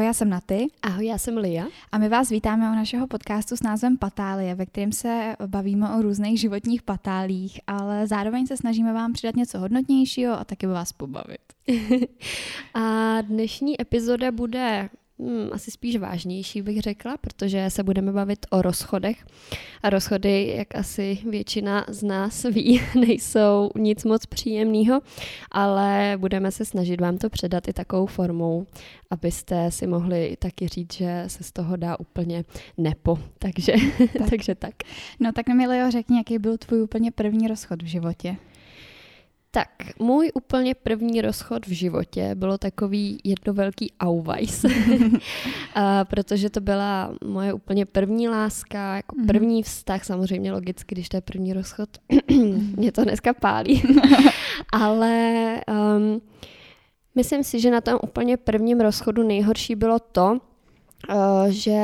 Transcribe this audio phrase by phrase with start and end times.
[0.00, 0.66] Ahoj, já jsem Naty.
[0.82, 1.66] Ahoj, já jsem Lia.
[1.92, 6.02] A my vás vítáme u našeho podcastu s názvem Patálie, ve kterém se bavíme o
[6.02, 11.40] různých životních patálích, ale zároveň se snažíme vám přidat něco hodnotnějšího a taky vás pobavit.
[12.74, 14.88] a dnešní epizoda bude
[15.20, 19.26] hmm, asi spíš vážnější, bych řekla, protože se budeme bavit o rozchodech.
[19.82, 25.00] A rozchody, jak asi většina z nás ví, nejsou nic moc příjemného,
[25.50, 28.66] ale budeme se snažit vám to předat i takovou formou,
[29.10, 32.44] abyste si mohli taky říct, že se z toho dá úplně
[32.78, 33.18] nepo.
[33.38, 33.72] Takže
[34.18, 34.30] tak.
[34.30, 34.74] takže tak.
[35.20, 38.36] No tak mi, Leo, řekni, jaký byl tvůj úplně první rozchod v životě?
[39.52, 39.68] Tak,
[39.98, 44.64] můj úplně první rozchod v životě bylo takový jedno velký auweis,
[46.04, 49.26] protože to byla moje úplně první láska, jako mhm.
[49.26, 51.88] první vztah, samozřejmě logicky, když to je první rozchod,
[52.76, 53.82] mě to dneska pálí,
[54.72, 55.54] ale
[55.96, 56.20] um,
[57.14, 60.38] myslím si, že na tom úplně prvním rozchodu nejhorší bylo to,
[61.08, 61.82] uh, že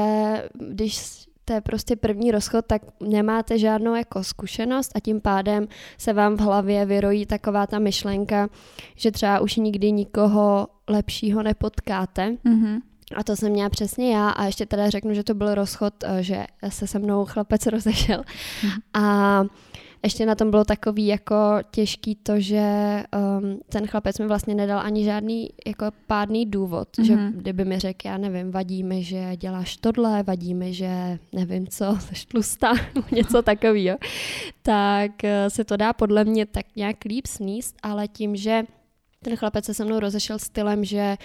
[0.54, 6.12] když to je prostě první rozchod, tak nemáte žádnou jako zkušenost a tím pádem se
[6.12, 8.48] vám v hlavě vyrojí taková ta myšlenka,
[8.96, 12.36] že třeba už nikdy nikoho lepšího nepotkáte.
[12.44, 12.80] Mm-hmm.
[13.16, 16.22] A to jsem měla přesně já a ještě teda řeknu, že to byl rozchod, eh,
[16.22, 18.20] že se se mnou chlapec rozešel.
[18.62, 18.80] Mm-hmm.
[18.94, 19.44] A
[20.02, 21.34] ještě na tom bylo takový jako
[21.70, 23.02] těžký to, že
[23.40, 27.04] um, ten chlapec mi vlastně nedal ani žádný jako pádný důvod, mm-hmm.
[27.04, 27.32] že mhm.
[27.32, 31.98] kdyby mi řekl, já nevím, vadí mi, že děláš tohle, vadí mi, že nevím co,
[32.14, 32.72] jsi tlustá,
[33.12, 33.98] něco takového,
[34.62, 38.64] tak uh, se to dá podle mě tak nějak líp sníst, ale tím, že
[39.22, 41.16] ten chlapec se se mnou rozešel stylem, že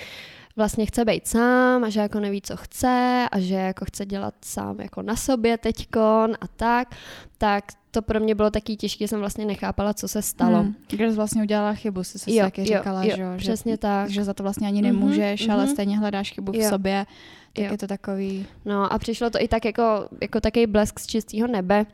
[0.56, 4.34] vlastně chce být sám a že jako neví, co chce a že jako chce dělat
[4.46, 6.96] sám jako na sobě teďkon a tak,
[7.38, 10.58] tak to pro mě bylo taky těžké, jsem vlastně nechápala, co se stalo.
[10.58, 10.76] Hmm.
[10.88, 13.78] Když jsi vlastně udělala chybu, jsi si jo, taky jo, říkala, jo, že, přesně že,
[13.78, 14.10] tak.
[14.10, 16.62] že za to vlastně ani nemůžeš, mm-hmm, ale stejně hledáš chybu jo.
[16.62, 17.06] v sobě,
[17.54, 17.72] tak jo.
[17.72, 18.46] je to takový...
[18.66, 21.86] No a přišlo to i tak jako, jako takový blesk z čistého nebe,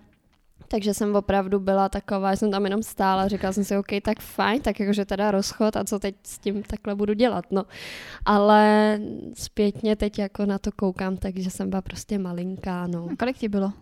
[0.68, 4.62] takže jsem opravdu byla taková, jsem tam jenom stála, říkala jsem si, OK, tak fajn,
[4.62, 7.66] tak jakože teda rozchod a co teď s tím takhle budu dělat, no.
[8.26, 9.00] Ale
[9.34, 13.08] zpětně teď jako na to koukám, takže jsem byla prostě malinká, no.
[13.12, 13.74] A kolik ti bylo?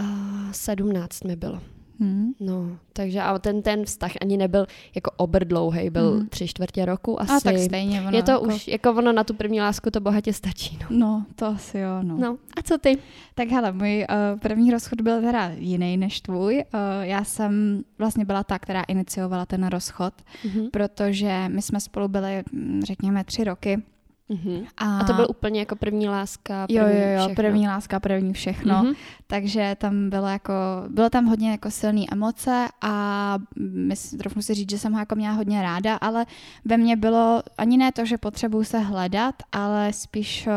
[0.00, 1.60] Uh, 17 mi bylo.
[2.00, 2.32] Hmm.
[2.40, 6.28] No, takže a ten, ten vztah ani nebyl jako obrdlouhej, byl hmm.
[6.28, 7.32] tři čtvrtě roku asi.
[7.32, 8.00] A tak stejně.
[8.00, 8.44] Ono je to jako...
[8.44, 10.78] už, jako ono na tu první lásku to bohatě stačí.
[10.80, 12.16] No, no to asi jo, no.
[12.18, 12.38] no.
[12.56, 12.98] a co ty?
[13.34, 16.54] Tak hele, můj uh, první rozchod byl teda jiný než tvůj.
[16.74, 22.08] Uh, já jsem vlastně byla ta, která iniciovala ten rozchod, hmm protože my jsme spolu
[22.08, 23.82] byli, hm, řekněme, tři roky.
[24.30, 24.66] Uh-huh.
[24.76, 27.34] A, a to byl úplně jako první láska, první Jo, jo, jo, všechno.
[27.34, 28.74] první láska, první všechno.
[28.74, 28.94] Uh-huh.
[29.26, 30.52] Takže tam bylo jako,
[30.88, 33.38] bylo tam hodně jako silný emoce a
[33.74, 36.26] myslím, trochu si říct, že jsem ho jako měla hodně ráda, ale
[36.64, 40.52] ve mně bylo ani ne to, že potřebuju se hledat, ale spíš uh,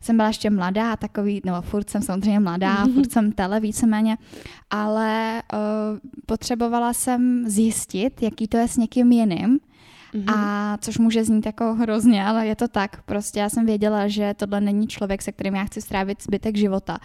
[0.00, 2.94] jsem byla ještě mladá, takový, no furt jsem samozřejmě mladá, uh-huh.
[2.94, 4.16] furt jsem tele víceméně,
[4.70, 5.58] ale uh,
[6.26, 9.58] potřebovala jsem zjistit, jaký to je s někým jiným,
[10.14, 10.34] Mm-hmm.
[10.36, 13.02] A což může znít jako hrozně, ale je to tak.
[13.02, 16.98] Prostě já jsem věděla, že tohle není člověk, se kterým já chci strávit zbytek života.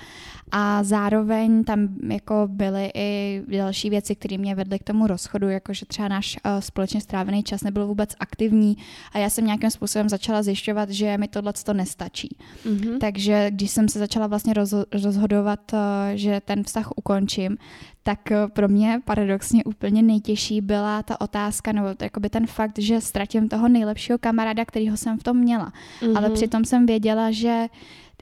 [0.51, 5.73] A zároveň tam jako byly i další věci, které mě vedly k tomu rozchodu, jako
[5.73, 8.77] že třeba náš uh, společně strávený čas nebyl vůbec aktivní
[9.13, 12.37] a já jsem nějakým způsobem začala zjišťovat, že mi tohle to nestačí.
[12.65, 12.97] Mm-hmm.
[12.97, 15.79] Takže když jsem se začala vlastně rozho- rozhodovat, uh,
[16.13, 17.57] že ten vztah ukončím,
[18.03, 23.01] tak eh, pro mě paradoxně úplně nejtěžší byla ta otázka, nebo jakoby ten fakt, že
[23.01, 25.73] ztratím toho nejlepšího kamaráda, kterýho jsem v tom měla.
[26.01, 26.17] Mm-hmm.
[26.17, 27.67] Ale přitom jsem věděla, že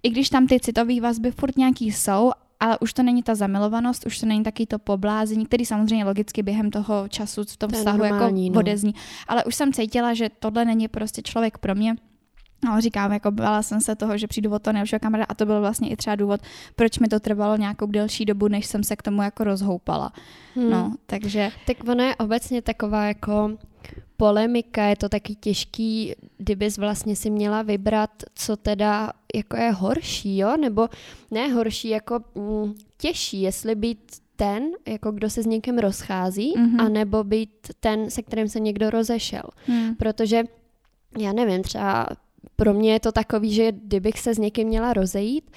[0.03, 4.05] i když tam ty citové vazby furt nějaký jsou, ale už to není ta zamilovanost,
[4.05, 7.77] už to není taky to poblázení, který samozřejmě logicky během toho času v tom to
[7.77, 8.59] vztahu jako normální, jako no.
[8.59, 8.93] odezní.
[9.27, 11.95] Ale už jsem cítila, že tohle není prostě člověk pro mě
[12.65, 15.45] No, říkám, jako bála jsem se toho, že přijdu od toho nejlepšího kamaráda a to
[15.45, 16.41] byl vlastně i třeba důvod,
[16.75, 20.13] proč mi to trvalo nějakou delší dobu, než jsem se k tomu jako rozhoupala.
[20.55, 20.69] Hmm.
[20.69, 21.49] No, takže...
[21.67, 23.57] Tak ono je obecně taková jako
[24.17, 30.37] polemika, je to taky těžký, kdybys vlastně si měla vybrat, co teda jako je horší,
[30.37, 30.57] jo?
[30.57, 30.89] Nebo
[31.31, 33.99] ne horší, jako mm, těžší, jestli být
[34.35, 36.85] ten, jako kdo se s někým rozchází, mm-hmm.
[36.85, 37.49] anebo být
[37.79, 39.43] ten, se kterým se někdo rozešel.
[39.67, 39.95] Mm.
[39.95, 40.43] Protože
[41.17, 42.07] já nevím, třeba
[42.55, 45.51] pro mě je to takový, že kdybych se s někým měla rozejít,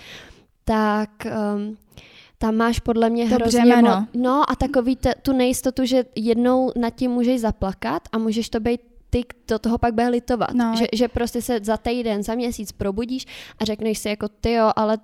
[0.64, 1.76] tak um,
[2.38, 3.60] tam máš podle mě to hrozně...
[3.60, 4.06] Břemeno.
[4.14, 8.60] No a takový te, tu nejistotu, že jednou nad tím můžeš zaplakat a můžeš to
[8.60, 8.80] být
[9.10, 10.54] ty do toho pak bude litovat.
[10.54, 10.74] No.
[10.78, 13.26] Že, že prostě se za týden, za měsíc probudíš
[13.58, 14.98] a řekneš si jako ty jo, ale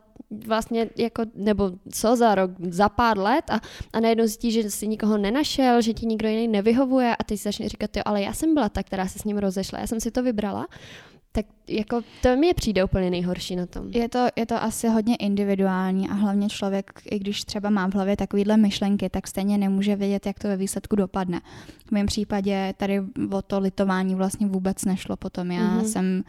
[0.46, 3.60] vlastně jako, nebo co za rok, za pár let a,
[3.92, 7.42] a najednou zjistíš, že jsi nikoho nenašel, že ti nikdo jiný nevyhovuje a ty si
[7.42, 10.00] začneš říkat, jo, ale já jsem byla ta, která se s ním rozešla, já jsem
[10.00, 10.66] si to vybrala
[11.36, 13.90] Tak jako to mi přijde úplně nejhorší na tom.
[13.90, 17.94] Je to, je to asi hodně individuální a hlavně člověk, i když třeba má v
[17.94, 21.40] hlavě takovýhle myšlenky, tak stejně nemůže vědět, jak to ve výsledku dopadne.
[21.86, 25.50] V mém případě tady o to litování vlastně vůbec nešlo potom.
[25.50, 25.84] Já mm-hmm.
[25.84, 26.24] jsem,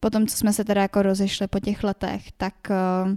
[0.00, 3.16] potom co jsme se teda jako rozešli po těch letech, tak uh,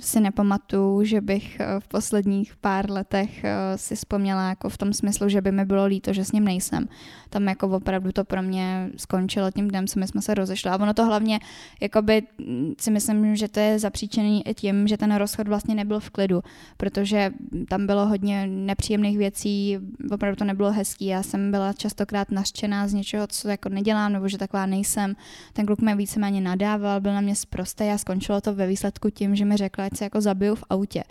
[0.00, 4.92] si nepamatuju, že bych eh, v posledních pár letech eh, si vzpomněla jako v tom
[4.92, 6.88] smyslu, že by mi bylo líto, že s ním nejsem.
[7.30, 10.70] Tam jako opravdu to pro mě skončilo tím dnem, co my jsme se rozešli.
[10.70, 11.40] A ono to hlavně,
[11.80, 16.00] jakoby mm, si myslím, že to je zapříčený i tím, že ten rozchod vlastně nebyl
[16.00, 16.42] v klidu,
[16.76, 17.30] protože
[17.68, 19.78] tam bylo hodně nepříjemných věcí,
[20.10, 21.06] opravdu to nebylo hezký.
[21.06, 25.16] Já jsem byla častokrát nařčená z něčeho, co jako nedělám, nebo že taková nejsem.
[25.52, 29.31] Ten kluk mě víceméně nadával, byl na mě zprostý a skončilo to ve výsledku tím,
[29.36, 31.02] že mi řekla, ať se jako zabiju v autě.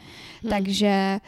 [0.41, 0.49] Hmm.
[0.49, 1.19] Takže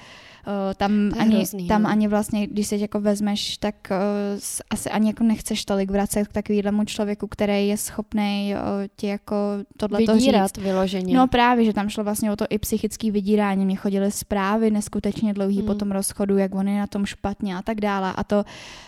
[0.75, 1.89] tam, ani, hrozný, tam no.
[1.89, 6.33] ani vlastně, když si jako vezmeš, tak uh, asi ani jako nechceš tolik vracet k
[6.33, 9.35] takovému člověku, který je schopný uh, ti jako
[9.77, 10.57] tohle říct.
[10.57, 11.17] vyloženě.
[11.17, 13.65] No právě, že tam šlo vlastně o to i psychické vydírání.
[13.65, 15.65] Mně chodily zprávy neskutečně dlouhý hmm.
[15.65, 18.13] po tom rozchodu, jak on je na tom špatně a tak dále.
[18.15, 18.43] A to,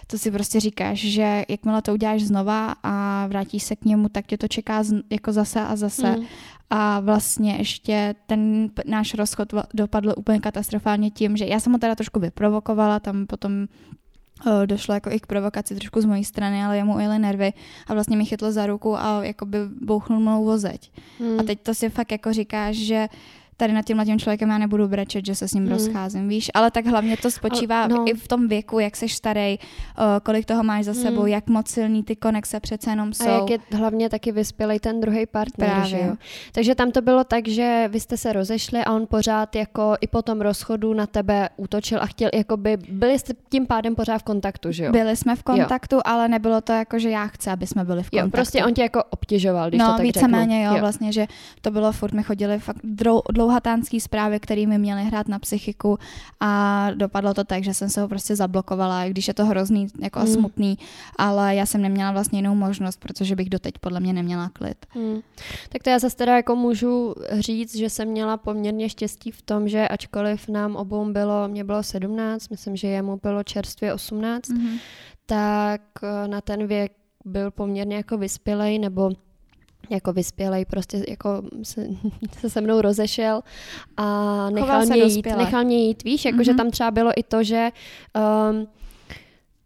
[0.07, 4.25] to si prostě říkáš, že jakmile to uděláš znova a vrátíš se k němu, tak
[4.25, 6.07] tě to čeká z, jako zase a zase.
[6.07, 6.25] Hmm.
[6.69, 11.95] A vlastně ještě ten náš rozchod dopadl úplně katastrofálně tím, že já jsem ho teda
[11.95, 13.67] trošku vyprovokovala, tam potom
[14.65, 17.53] došlo jako i k provokaci trošku z mojí strany, ale jemu ujeli nervy
[17.87, 20.91] a vlastně mi chytlo za ruku a jakoby bouchnul mou vozeď.
[21.19, 21.39] Hmm.
[21.39, 23.07] A teď to si fakt jako říkáš, že
[23.57, 25.73] tady nad tímhle tím člověkem já nebudu brečet, že se s ním hmm.
[25.73, 28.09] rozcházím, víš, ale tak hlavně to spočívá no.
[28.09, 29.57] i v tom věku, jak jsi starý,
[30.23, 31.01] kolik toho máš za hmm.
[31.01, 33.27] sebou, jak moc silný ty konexe přece jenom jsou.
[33.27, 35.89] A jak je hlavně taky vyspělej ten druhý partner, Právě.
[35.89, 36.15] že jo?
[36.51, 40.07] Takže tam to bylo tak, že vy jste se rozešli a on pořád jako i
[40.07, 44.17] po tom rozchodu na tebe útočil a chtěl, jako by byli jste tím pádem pořád
[44.17, 44.91] v kontaktu, že jo?
[44.91, 46.01] Byli jsme v kontaktu, jo.
[46.05, 48.27] ale nebylo to jako, že já chci, aby jsme byli v kontaktu.
[48.27, 51.27] Jo, prostě on tě jako obtěžoval, když no, to tak víceméně jo, jo, vlastně, že
[51.61, 55.97] to bylo furt, my chodili fakt dlouho dlouhatánský zprávy, které mi měly hrát na psychiku
[56.39, 60.19] a dopadlo to tak, že jsem se ho prostě zablokovala, když je to hrozný jako
[60.19, 60.25] mm.
[60.25, 60.77] a smutný,
[61.17, 64.85] ale já jsem neměla vlastně jinou možnost, protože bych doteď podle mě neměla klid.
[64.95, 65.19] Mm.
[65.69, 69.67] Tak to já zase teda jako můžu říct, že jsem měla poměrně štěstí v tom,
[69.67, 74.79] že ačkoliv nám obou bylo, mě bylo 17, myslím, že jemu bylo čerstvě 18, mm-hmm.
[75.25, 76.91] tak eh, na ten věk
[77.25, 79.11] byl poměrně jako vyspělej, nebo
[79.89, 81.87] jako vyspělej, prostě jako se,
[82.39, 83.41] se se mnou rozešel
[83.97, 86.57] a nechal mě, jít, nechal mě jít, víš, jakože mm-hmm.
[86.57, 87.69] tam třeba bylo i to, že
[88.49, 88.67] um,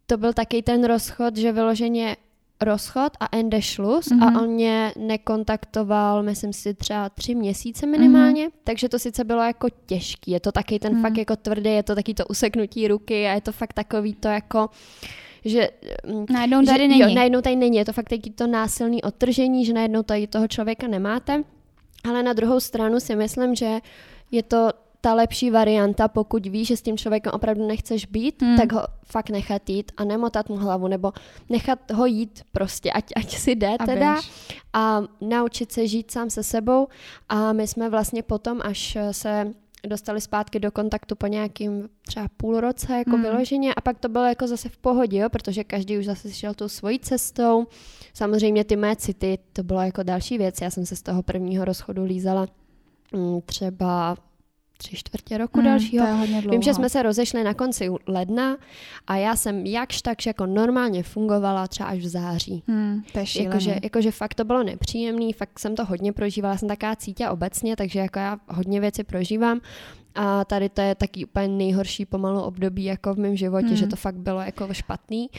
[0.06, 2.16] to byl taky ten rozchod, že vyloženě
[2.62, 4.24] rozchod a ende šlus mm-hmm.
[4.24, 4.38] a mhm.
[4.40, 8.62] on mě nekontaktoval, myslím si třeba tři měsíce minimálně, mm-hmm.
[8.64, 11.02] takže to sice bylo jako těžký, je to taky ten mm-hmm.
[11.02, 14.28] fakt jako tvrdý, je to taky to useknutí ruky a je to fakt takový to
[14.28, 14.74] jako uh,
[15.46, 15.70] že
[16.06, 17.00] mm, najednou tady že, není.
[17.00, 17.78] Jo, najednou tady není.
[17.78, 21.44] Je to fakt taky to násilné odtržení, že najednou tady toho člověka nemáte.
[22.10, 23.80] Ale na druhou stranu si myslím, že
[24.32, 24.70] je to
[25.02, 28.58] ta lepší varianta, pokud víš, že s tím člověkem opravdu nechceš být, hmm.
[28.58, 31.12] tak ho fakt nechat jít a nemotat mu hlavu, nebo
[31.50, 34.32] nechat ho jít prostě, ať, ať si jde a teda běž.
[34.74, 36.88] a naučit se žít sám se sebou
[37.30, 39.54] a my jsme vlastně potom, až se
[39.88, 43.22] dostali zpátky do kontaktu po nějakým třeba půl roce jako hmm.
[43.22, 46.54] vyloženě a pak to bylo jako zase v pohodě, jo, protože každý už zase šel
[46.54, 47.68] tou svojí cestou.
[48.14, 50.62] Samozřejmě ty mé city, to bylo jako další věc.
[50.62, 52.48] Já jsem se z toho prvního rozchodu lízala
[53.14, 54.18] mm, třeba
[54.82, 56.06] tři čtvrtě roku hmm, dalšího.
[56.06, 58.58] To je hodně Vím, že jsme se rozešli na konci ledna
[59.08, 62.64] a já jsem jakž takž jako normálně fungovala třeba až v září.
[62.68, 66.68] Hmm, to je jakože, jakože fakt to bylo nepříjemný, fakt jsem to hodně prožívala, jsem
[66.68, 69.62] taká cítě obecně, takže jako já hodně věci prožívám.
[70.16, 73.76] A tady to je taky úplně nejhorší pomalu období jako v mém životě, hmm.
[73.76, 75.30] že to fakt bylo jako špatný.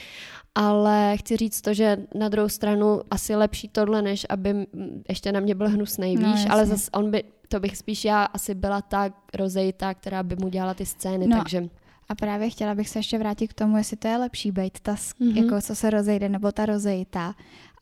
[0.54, 4.66] Ale chci říct to, že na druhou stranu asi lepší tohle, než aby
[5.08, 8.24] ještě na mě byl hnusný, no, víš, ale zase on by to bych spíš já
[8.24, 11.38] asi byla ta rozejta, která by mu dělala ty scény, no.
[11.38, 11.68] takže...
[12.08, 14.94] A právě chtěla bych se ještě vrátit k tomu, jestli to je lepší být ta,
[14.94, 15.42] mm-hmm.
[15.42, 17.34] jako co se rozejde, nebo ta rozejta.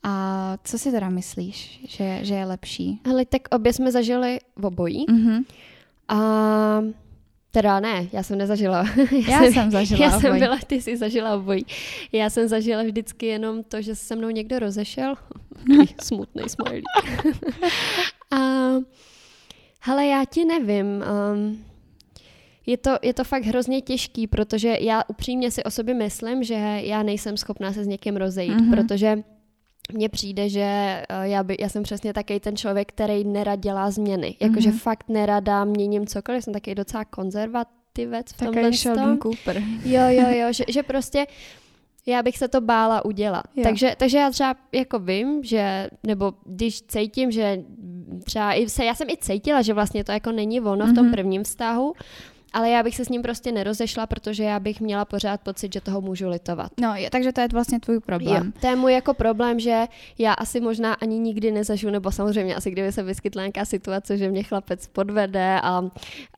[0.03, 3.01] A co si teda myslíš, že, že je lepší?
[3.05, 5.05] Hele, tak obě jsme zažili v obojí.
[5.07, 5.43] Mm-hmm.
[6.07, 6.19] A
[7.51, 8.85] Teda ne, já jsem nezažila.
[9.11, 11.65] já, já jsem, jsem zažila Já jsem byla, ty jsi zažila obojí.
[12.11, 15.15] Já jsem zažila vždycky jenom to, že se mnou někdo rozešel.
[16.01, 16.81] Smutný smiley.
[18.31, 18.37] a
[19.79, 21.03] Hele, já ti nevím.
[21.33, 21.65] Um,
[22.65, 26.53] je to, je to fakt hrozně těžký, protože já upřímně si o sobě myslím, že
[26.83, 28.75] já nejsem schopná se s někým rozejít, mm-hmm.
[28.75, 29.23] protože
[29.93, 33.91] mně přijde, že uh, já, by, já jsem přesně takový ten člověk, který nerad dělá
[33.91, 34.35] změny.
[34.39, 34.79] Jakože mm-hmm.
[34.79, 39.63] fakt nerada měním cokoliv, jsem taky docela konzervativec v tomhle Sheldon Cooper.
[39.85, 41.25] Jo, jo, jo, že, že prostě
[42.05, 43.43] Já bych se to bála udělat.
[43.63, 47.63] Takže, takže já třeba jako vím, že, nebo když cítím, že
[48.23, 50.91] třeba i se, já jsem i cítila, že vlastně to jako není ono mm-hmm.
[50.91, 51.13] v tom mhm.
[51.13, 51.93] prvním vztahu,
[52.53, 55.81] ale já bych se s ním prostě nerozešla, protože já bych měla pořád pocit, že
[55.81, 56.71] toho můžu litovat.
[56.81, 58.45] No, je, takže to je vlastně tvůj problém.
[58.45, 59.85] Jo, to je můj jako problém, že
[60.17, 64.29] já asi možná ani nikdy nezažiju, nebo samozřejmě asi kdyby se vyskytla nějaká situace, že
[64.29, 65.89] mě chlapec podvede a,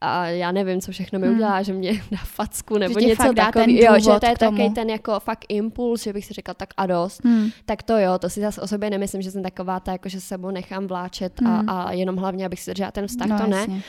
[0.02, 1.36] a já nevím, co všechno mi hmm.
[1.36, 3.94] udělá, že mě dá facku nebo že něco takového.
[3.94, 6.86] Jo, že to je takový ten jako fakt impuls, že bych si řekla tak a
[6.86, 7.24] dost.
[7.24, 7.50] Hmm.
[7.66, 10.22] Tak to jo, to si zase o sobě nemyslím, že jsem taková ta, jako že
[10.22, 11.70] se sebou nechám vláčet hmm.
[11.70, 13.82] a, a jenom hlavně, abych si držela ten vztah, no, to jasně.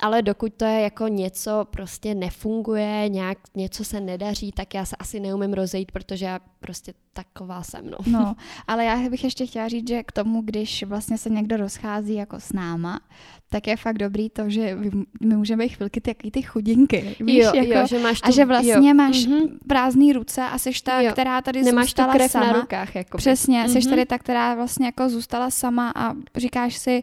[0.00, 4.96] Ale dokud to je jako něco prostě nefunguje, nějak něco se nedaří, tak já se
[4.96, 7.98] asi neumím rozejít, protože já prostě taková jsem, no.
[8.06, 8.34] no.
[8.66, 12.40] ale já bych ještě chtěla říct, že k tomu, když vlastně se někdo rozchází jako
[12.40, 13.00] s náma,
[13.50, 14.78] tak je fakt dobrý to, že
[15.20, 18.30] my můžeme být chvilky taky ty chudinky, víš, jo, jako, jo, že máš tu, a
[18.30, 18.94] že vlastně jo.
[18.94, 19.58] máš mm-hmm.
[19.68, 21.12] prázdný ruce a jsi ta, jo.
[21.12, 22.46] která tady Nemáš zůstala krev sama.
[22.46, 23.82] na rukách, jako Přesně, mm-hmm.
[23.82, 27.02] jsi tady ta, která vlastně jako zůstala sama a říkáš si,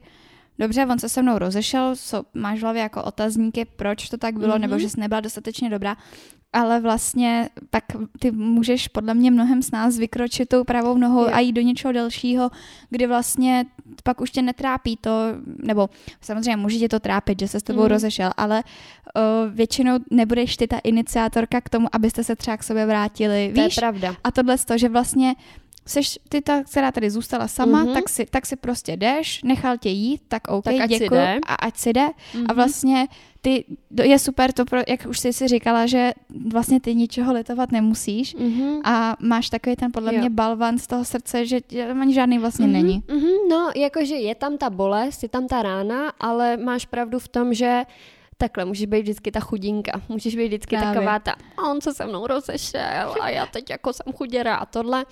[0.60, 4.40] dobře, on se se mnou rozešel, so, máš v hlavě jako otazníky, proč to tak
[4.40, 4.62] bylo, mm-hmm.
[4.62, 4.82] nebo mhm.
[4.82, 5.98] že jsi nebyla dostatečně dobrá,
[6.54, 7.84] ale vlastně pak
[8.20, 11.32] ty můžeš podle mě mnohem s nás vykročit tou pravou nohou je.
[11.32, 12.50] a jít do něčeho dalšího,
[12.90, 13.66] kdy vlastně
[14.04, 15.12] pak už tě netrápí to,
[15.58, 15.90] nebo
[16.22, 17.88] samozřejmě může tě to trápit, že se s tebou mm.
[17.88, 22.86] rozešel, ale uh, většinou nebudeš ty ta iniciátorka k tomu, abyste se třeba k sobě
[22.86, 23.52] vrátili.
[23.56, 23.76] To víš?
[23.76, 24.16] je pravda.
[24.24, 25.36] A tohle z toho, že vlastně
[25.88, 27.94] seš ty ta, která tady zůstala sama, mm-hmm.
[27.94, 31.56] tak, si, tak si prostě jdeš, nechal tě jít, tak OK, tak ať děkuji a
[31.56, 32.08] ať si jde.
[32.08, 32.46] Mm-hmm.
[32.50, 33.08] A vlastně
[33.42, 33.66] ty,
[34.04, 36.12] je super to, pro, jak už jsi si říkala, že
[36.52, 38.82] vlastně ty ničeho litovat nemusíš mm-hmm.
[38.84, 40.20] a máš takový ten podle jo.
[40.20, 41.60] mě balvan z toho srdce, že
[42.02, 42.72] ani žádný vlastně mm-hmm.
[42.72, 43.04] není.
[43.08, 43.50] Mm-hmm.
[43.50, 47.54] No, jakože je tam ta bolest, je tam ta rána, ale máš pravdu v tom,
[47.54, 47.84] že
[48.38, 50.94] takhle, můžeš být vždycky ta chudinka, můžeš být vždycky Právě.
[50.94, 54.66] taková ta, a on se se mnou rozešel a já teď jako jsem chuděra a
[54.66, 55.06] tohle,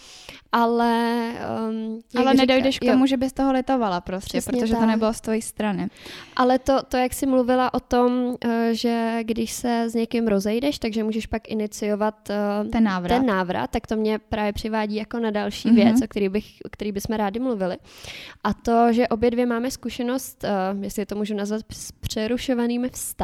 [0.52, 1.32] ale...
[1.70, 3.08] Um, ale nedojdeš říká, k tomu, jo.
[3.08, 4.82] že bys toho litovala prostě, Přesně protože tak.
[4.82, 5.88] to nebylo z tvojí strany.
[6.36, 10.80] Ale to, to, jak jsi mluvila o tom, eh, že když se s někým rozejdeš,
[10.80, 13.18] takže můžeš pak iniciovat uh, ten návrat.
[13.18, 15.76] ten návrat, tak to mě právě přivádí jako na další mm-hmm.
[15.76, 17.78] věc, o který, bych, o který bychom rádi mluvili.
[18.44, 23.15] A to, že obě dvě máme zkušenost, uh, jestli to můžu nazvat, s přerušovanými vztahy.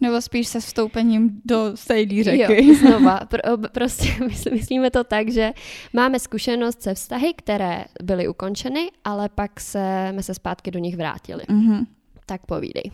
[0.00, 2.66] Nebo spíš se vstoupením do stejné řeky.
[2.66, 3.20] Jo, znova.
[3.28, 3.40] Pro,
[3.72, 4.08] prostě
[4.52, 5.52] myslíme to tak, že
[5.92, 10.96] máme zkušenost se vztahy, které byly ukončeny, ale pak se, jsme se zpátky do nich
[10.96, 11.44] vrátili.
[11.44, 11.86] Mm-hmm.
[12.26, 12.90] Tak povídej.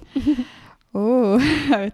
[0.93, 1.43] Uh,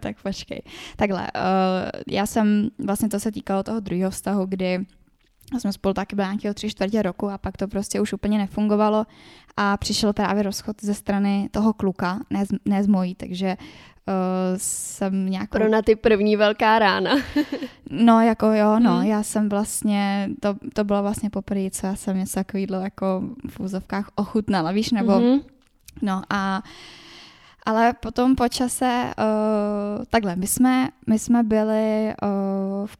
[0.00, 0.62] tak počkej.
[0.97, 4.78] Takhle, uh, já jsem, vlastně to se týkalo toho druhého vztahu, kdy
[5.61, 9.06] jsme spolu taky byli nějakého tři čtvrtě roku a pak to prostě už úplně nefungovalo
[9.56, 14.14] a přišel právě rozchod ze strany toho kluka, ne z, ne z mojí, takže uh,
[14.56, 15.59] jsem nějakou...
[15.59, 17.11] Pro na ty první velká rána.
[17.90, 19.06] no, jako jo, no, hmm.
[19.06, 23.61] já jsem vlastně, to, to bylo vlastně poprvé, co já jsem něco takovýhle jako v
[23.61, 25.12] úzovkách ochutnala, víš, nebo...
[25.12, 25.40] Hmm.
[26.02, 26.62] No a
[27.66, 32.28] ale potom po čase, uh, takhle, my jsme, my jsme byli uh,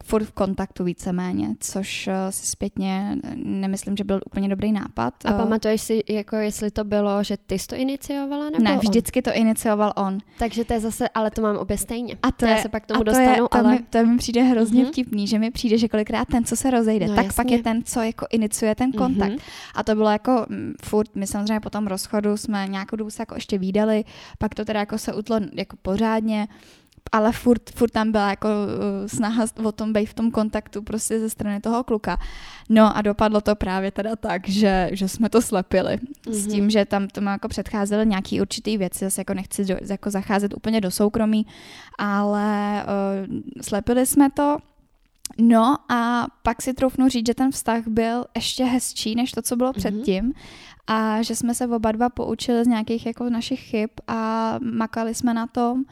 [0.05, 5.15] furt v kontaktu víceméně, což uh, si zpětně nemyslím, že byl úplně dobrý nápad.
[5.25, 8.45] A pamatuješ si, jako jestli to bylo, že ty jsi to iniciovala?
[8.51, 9.23] Nebo ne, vždycky on?
[9.23, 10.19] to inicioval on.
[10.39, 12.17] Takže to je zase, ale to mám obě stejně.
[12.23, 13.73] A to, to je, se pak tomu a to dostanu, je, to ale...
[13.73, 14.89] Mi, to mi přijde hrozně mm-hmm.
[14.89, 17.37] vtipný, že mi přijde, že kolikrát ten, co se rozejde, no, tak jasně.
[17.37, 19.33] pak je ten, co jako iniciuje ten kontakt.
[19.33, 19.75] Mm-hmm.
[19.75, 23.11] A to bylo jako m, mm, furt, my samozřejmě po tom rozchodu jsme nějakou dobu
[23.11, 24.05] se jako ještě výdali,
[24.39, 26.49] pak pak to teda jako se utlo jako pořádně,
[27.13, 31.21] ale furt, furt tam byla jako uh, snaha o tom být v tom kontaktu prostě
[31.21, 32.19] ze strany toho kluka.
[32.69, 35.97] No a dopadlo to právě teda tak, že, že jsme to slepili.
[35.97, 36.33] Mm-hmm.
[36.33, 36.55] S mhm.
[36.55, 40.55] tím, že tam tomu jako předcházely nějaký určitý věci, zase jako nechci do, jako zacházet
[40.57, 41.47] úplně do soukromí,
[41.99, 44.59] ale uh, slepili jsme to
[45.39, 49.57] No a pak si troufnu říct, že ten vztah byl ještě hezčí než to, co
[49.57, 49.77] bylo mm-hmm.
[49.77, 50.33] předtím
[50.87, 55.35] a že jsme se oba dva poučili z nějakých jako našich chyb a makali jsme
[55.35, 55.85] na tom.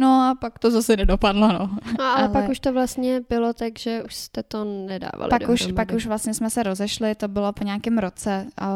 [0.00, 1.70] No a pak to zase nedopadlo, no.
[1.98, 5.48] no ale, ale pak už to vlastně bylo tak, že už jste to nedávali pak
[5.48, 8.66] už, pak už vlastně jsme se rozešli, to bylo po nějakém roce uh,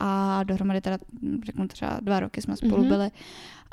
[0.00, 0.98] a dohromady teda,
[1.44, 2.88] řeknu třeba dva roky jsme spolu mm-hmm.
[2.88, 3.10] byli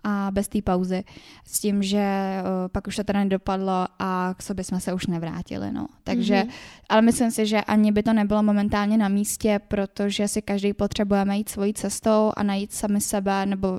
[0.03, 1.03] a bez té pauzy.
[1.45, 5.07] S tím, že uh, pak už to teda nedopadlo a k sobě jsme se už
[5.07, 5.71] nevrátili.
[5.71, 5.87] No.
[6.03, 6.51] Takže, mm-hmm.
[6.89, 11.37] ale myslím si, že ani by to nebylo momentálně na místě, protože si každý potřebujeme
[11.37, 13.77] jít svojí cestou a najít sami sebe, nebo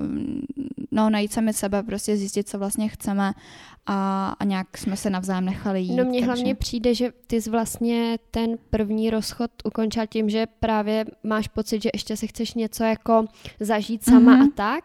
[0.93, 3.31] no, najít sami sebe, prostě zjistit, co vlastně chceme
[3.85, 5.95] a, a nějak jsme se navzájem nechali jít.
[5.95, 6.25] No mně takže...
[6.25, 11.83] hlavně přijde, že ty jsi vlastně ten první rozchod ukončil tím, že právě máš pocit,
[11.83, 13.25] že ještě si chceš něco jako
[13.59, 14.47] zažít sama mm-hmm.
[14.47, 14.83] a tak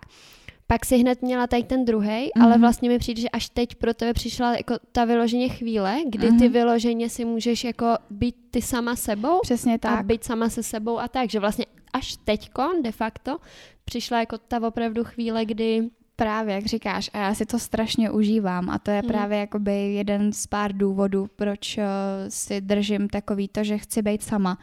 [0.71, 2.43] pak si hned měla tady ten druhý, mm-hmm.
[2.43, 6.29] ale vlastně mi přijde, že až teď pro tebe přišla jako ta vyloženě chvíle, kdy
[6.29, 6.39] mm-hmm.
[6.39, 6.53] ty mhm.
[6.53, 9.41] vyloženě si můžeš jako být ty sama sebou.
[9.43, 9.99] Přesně tak.
[9.99, 13.39] A být sama se sebou a tak, že vlastně až teďko de facto
[13.85, 18.71] přišla jako ta opravdu chvíle, kdy Právě, jak říkáš, a já si to strašně užívám
[18.71, 19.09] a to je hmm.
[19.09, 21.85] právě jakoby jeden z pár důvodů, proč uh,
[22.29, 24.59] si držím takový to, že chci být sama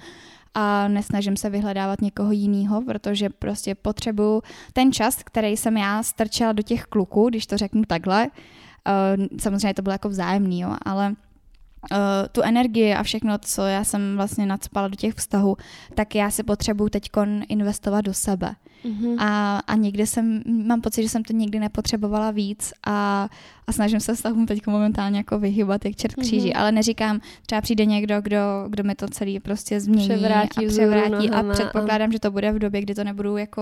[0.53, 4.41] a nesnažím se vyhledávat někoho jiného, protože prostě potřebuju
[4.73, 8.27] ten čas, který jsem já strčela do těch kluků, když to řeknu takhle.
[8.27, 11.97] Uh, samozřejmě to bylo jako vzájemný, jo, ale uh,
[12.31, 15.57] tu energii a všechno, co já jsem vlastně nadspala do těch vztahů,
[15.93, 17.09] tak já si potřebuju teď
[17.47, 18.55] investovat do sebe.
[18.85, 19.15] Mm-hmm.
[19.19, 23.29] A, a někdy jsem, mám pocit, že jsem to nikdy nepotřebovala víc a,
[23.67, 26.59] a snažím se vztahům teď momentálně jako vyhybat jak čert kříží, mm-hmm.
[26.59, 28.37] ale neříkám, třeba přijde někdo, kdo,
[28.69, 32.11] kdo mi to celý prostě změní převrátí a převrátí a předpokládám, a...
[32.11, 33.61] že to bude v době, kdy to nebudu jako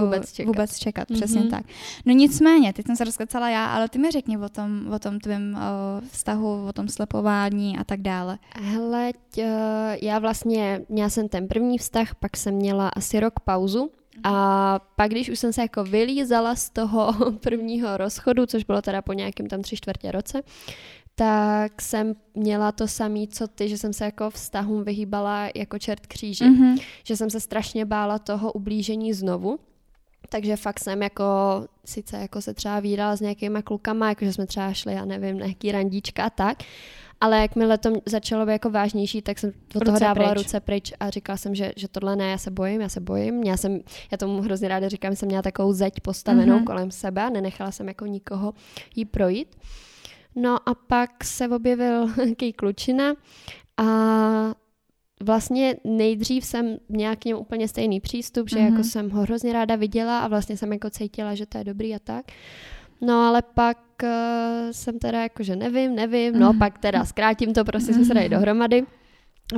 [0.00, 1.14] vůbec čekat, vůbec čekat mm-hmm.
[1.14, 1.64] přesně tak.
[2.06, 5.20] No nicméně, teď jsem se rozkecala já, ale ty mi řekni o tom, o tom
[5.20, 8.38] tvém uh, vztahu, o tom slepování a tak dále.
[8.62, 9.54] Hele, tě,
[10.02, 13.90] já vlastně, měla jsem ten první vztah, pak jsem měla asi rok pauzu,
[14.24, 19.02] a pak, když už jsem se jako vylízala z toho prvního rozchodu, což bylo teda
[19.02, 20.42] po nějakém tam tři čtvrtě roce,
[21.14, 26.06] tak jsem měla to samé, co ty, že jsem se jako vztahům vyhýbala jako čert
[26.06, 26.44] kříži.
[26.44, 26.82] Mm-hmm.
[27.04, 29.58] Že jsem se strašně bála toho ublížení znovu.
[30.28, 31.24] Takže fakt jsem jako,
[31.84, 35.46] sice jako se třeba výdala s nějakýma klukama, jakože jsme třeba šli, já nevím, na
[35.46, 36.62] nějaký randíčka a tak,
[37.22, 40.44] ale jakmile to začalo být jako vážnější, tak jsem ruce toho dávala pryč.
[40.44, 43.42] ruce pryč a říkala jsem, že, že tohle ne, já se bojím, já se bojím.
[43.42, 46.64] Já, jsem, já tomu hrozně ráda říkám, že jsem měla takovou zeď postavenou mm-hmm.
[46.64, 48.54] kolem sebe a nenechala jsem jako nikoho
[48.96, 49.56] jí projít.
[50.34, 53.14] No a pak se objevil nějaký klučina
[53.76, 53.86] a
[55.22, 58.70] vlastně nejdřív jsem měla k němu úplně stejný přístup, že mm-hmm.
[58.72, 61.94] jako jsem ho hrozně ráda viděla a vlastně jsem jako cítila, že to je dobrý
[61.94, 62.24] a tak.
[63.02, 64.08] No ale pak uh,
[64.70, 68.28] jsem teda jako, že nevím, nevím, no pak teda zkrátím to, prostě jsme se dali
[68.28, 68.86] dohromady.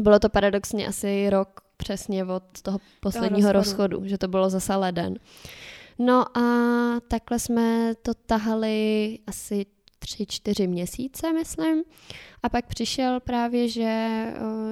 [0.00, 3.82] Bylo to paradoxně asi rok přesně od toho posledního toho rozchodu.
[3.82, 5.14] rozchodu, že to bylo zase leden.
[5.98, 6.44] No a
[7.08, 9.66] takhle jsme to tahali asi
[10.04, 11.82] tři, čtyři měsíce, myslím.
[12.42, 14.24] A pak přišel právě, že,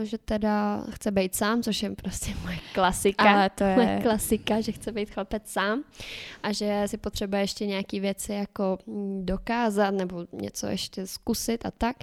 [0.03, 3.25] že teda chce být sám, což je prostě moje klasika.
[3.25, 3.77] Ale to je...
[3.77, 5.85] Moje klasika, že chce být chlapec sám
[6.42, 11.71] a že si potřebuje ještě nějaký věci jako mm, dokázat nebo něco ještě zkusit a
[11.71, 11.97] tak.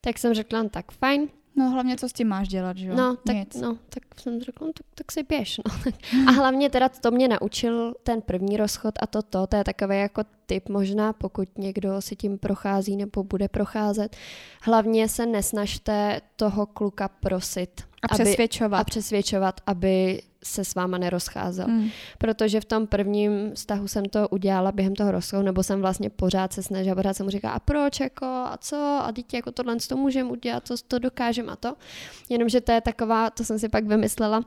[0.00, 2.94] Tak jsem řekla, no tak fajn, No hlavně, co s tím máš dělat, že jo?
[2.94, 3.54] No, tak, Nic.
[3.54, 5.60] no, tak jsem řekla, no, tak, tak si běž.
[5.68, 5.92] No.
[6.28, 9.98] a hlavně teda to mě naučil ten první rozchod a to to, to je takový
[9.98, 14.16] jako tip možná, pokud někdo si tím prochází nebo bude procházet.
[14.62, 17.82] Hlavně se nesnažte toho kluka prosit.
[18.02, 18.80] A aby, přesvědčovat.
[18.80, 21.66] A přesvědčovat, aby se s váma nerozcházel.
[21.66, 21.88] Hmm.
[22.18, 26.52] Protože v tom prvním vztahu jsem to udělala během toho rozchodu, nebo jsem vlastně pořád
[26.52, 29.76] se snažila, pořád jsem mu říkala, a proč, jako, a co, a dítě, jako tohle
[29.88, 31.74] to můžeme udělat, to, to dokážeme a to.
[32.28, 34.44] Jenomže to je taková, to jsem si pak vymyslela,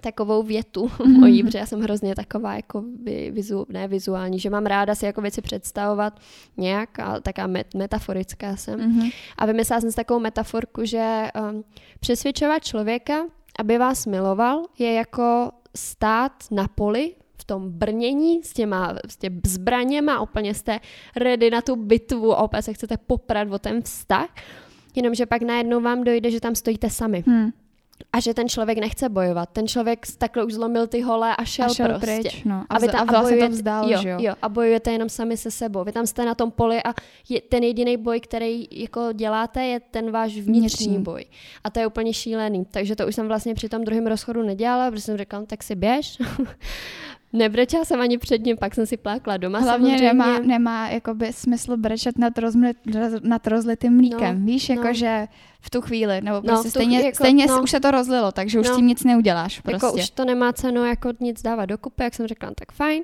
[0.00, 1.20] takovou větu mm.
[1.20, 2.84] mojí, protože já jsem hrozně taková jako
[3.30, 6.20] vizu, ne vizuální, že mám ráda si jako věci představovat
[6.56, 8.80] nějak, a taká met, metaforická jsem.
[8.80, 9.12] Mm-hmm.
[9.38, 11.64] A vymyslela jsem si takovou metaforku, že um,
[12.00, 13.24] přesvědčovat člověka,
[13.58, 19.36] aby vás miloval, je jako stát na poli v tom brnění s těma, s těma
[19.46, 20.80] zbraněma, úplně jste
[21.16, 24.28] ready na tu bitvu a opět se chcete poprat o ten vztah,
[24.94, 27.24] jenomže pak najednou vám dojde, že tam stojíte sami.
[27.26, 27.52] Hmm
[28.16, 29.48] a že ten člověk nechce bojovat.
[29.52, 32.20] Ten člověk takhle už zlomil ty hole a šel, a šel prostě.
[32.20, 32.64] Pryč, no.
[32.70, 34.16] A, a, vy tam, a vlastně bojujete, to vzdal, jo, že jo?
[34.20, 34.34] jo?
[34.42, 35.84] a bojujete jenom sami se sebou.
[35.84, 36.94] Vy tam jste na tom poli a
[37.28, 41.24] je, ten jediný boj, který jako děláte, je ten váš vnitřní, vnitřní boj.
[41.64, 42.64] A to je úplně šílený.
[42.70, 45.62] Takže to už jsem vlastně při tom druhém rozchodu nedělala, protože jsem řekla, no, tak
[45.62, 46.18] si běž.
[47.36, 50.06] Nebrečela jsem ani před ním, pak jsem si plákla doma Hlavně samozřejmě.
[50.06, 52.76] nemá, nemá jakoby smysl brečet nad, rozmlit,
[53.22, 54.40] nad rozlitým mlíkem.
[54.40, 54.94] No, Víš, jako no.
[54.94, 55.28] že
[55.60, 58.32] v tu chvíli, nebo no, prostě no, stejně, jako, stejně no, už se to rozlilo,
[58.32, 59.60] takže už no, tím nic neuděláš.
[59.60, 59.86] Prostě.
[59.86, 62.72] Jako už to nemá cenu jako nic dávat do kupy, jak jsem řekla, no, tak
[62.72, 63.02] fajn.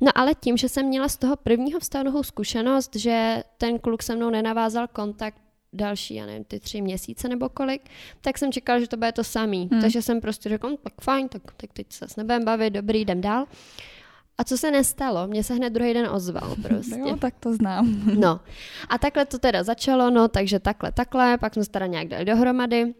[0.00, 4.16] No ale tím, že jsem měla z toho prvního vztahu zkušenost, že ten kluk se
[4.16, 5.36] mnou nenavázal kontakt
[5.72, 7.82] další, já nevím, ty tři měsíce nebo kolik,
[8.20, 9.68] tak jsem čekala, že to bude to samý.
[9.72, 9.80] Hmm.
[9.80, 13.00] Takže jsem prostě řekla, no, tak fajn, tak, tak teď se s nebudem bavit, dobrý,
[13.00, 13.46] jdem dál.
[14.38, 15.26] A co se nestalo?
[15.26, 16.98] Mně se hned druhý den ozval prostě.
[16.98, 18.02] jo, tak to znám.
[18.20, 18.40] no.
[18.88, 22.24] A takhle to teda začalo, no, takže takhle, takhle, pak jsme se teda nějak dali
[22.24, 22.94] dohromady.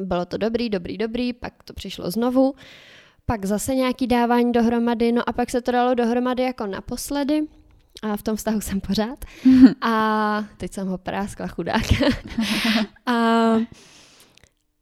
[0.00, 2.54] Bylo to dobrý, dobrý, dobrý, pak to přišlo znovu.
[3.26, 7.46] Pak zase nějaký dávání dohromady, no a pak se to dalo dohromady jako naposledy
[8.04, 9.24] a v tom vztahu jsem pořád.
[9.80, 11.82] A teď jsem ho práskla chudák.
[13.06, 13.12] a,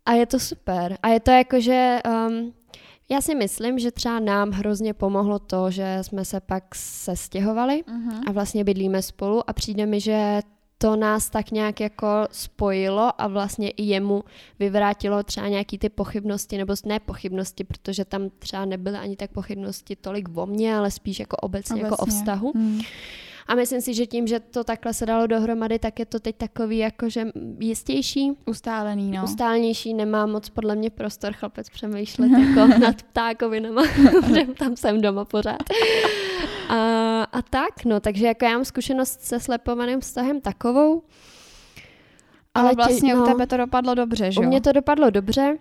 [0.07, 0.99] a je to super.
[1.03, 2.53] A je to jako, že um,
[3.11, 8.21] Já si myslím, že třeba nám hrozně pomohlo to, že jsme se pak sestěhovali uh-huh.
[8.27, 10.41] a vlastně bydlíme spolu a přijde mi, že
[10.83, 14.25] to nás tak nějak jako spojilo a vlastně i jemu
[14.59, 19.97] vyvrátilo třeba nějaký ty pochybnosti, nebo ne pochybnosti, protože tam třeba nebyly ani tak pochybnosti
[19.97, 21.85] tolik o mně, ale spíš jako obecně, obecně.
[21.85, 22.53] jako o vztahu.
[22.55, 22.81] Hmm.
[23.47, 26.37] A myslím si, že tím, že to takhle se dalo dohromady, tak je to teď
[26.37, 27.27] takový jakože
[27.59, 28.33] jistější.
[28.47, 29.25] Ustálený, no.
[29.25, 33.83] Ustálnější, nemá moc podle mě prostor chlapec přemýšlet jako nad ptákovinama,
[34.59, 35.63] tam jsem doma pořád.
[36.69, 41.03] A, a tak, no, takže jako já mám zkušenost se slepovaným vztahem takovou.
[42.55, 44.47] Ale, ale vlastně tě, no, u tebe to dopadlo dobře, že jo?
[44.47, 45.59] U mě to dopadlo dobře,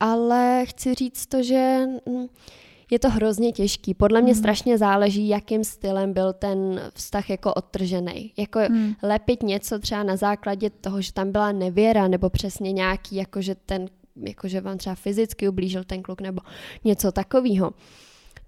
[0.00, 2.26] ale chci říct to, že mm,
[2.90, 3.94] je to hrozně těžký.
[3.94, 4.38] Podle mě mm.
[4.38, 8.32] strašně záleží, jakým stylem byl ten vztah jako odtržený.
[8.36, 8.94] Jako mm.
[9.02, 13.86] lepit něco třeba na základě toho, že tam byla nevěra, nebo přesně nějaký, jakože ten,
[14.16, 16.40] jakože vám třeba fyzicky ublížil ten kluk, nebo
[16.84, 17.72] něco takového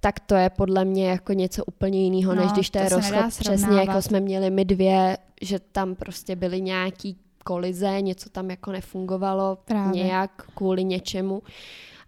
[0.00, 3.26] tak to je podle mě jako něco úplně jiného, no, než když to je rozchod
[3.38, 8.72] přesně, jako jsme měli my dvě, že tam prostě byly nějaký kolize, něco tam jako
[8.72, 10.04] nefungovalo Právě.
[10.04, 11.42] nějak kvůli něčemu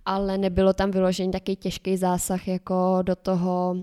[0.06, 3.76] ale nebylo tam vyložený taky těžký zásah jako do toho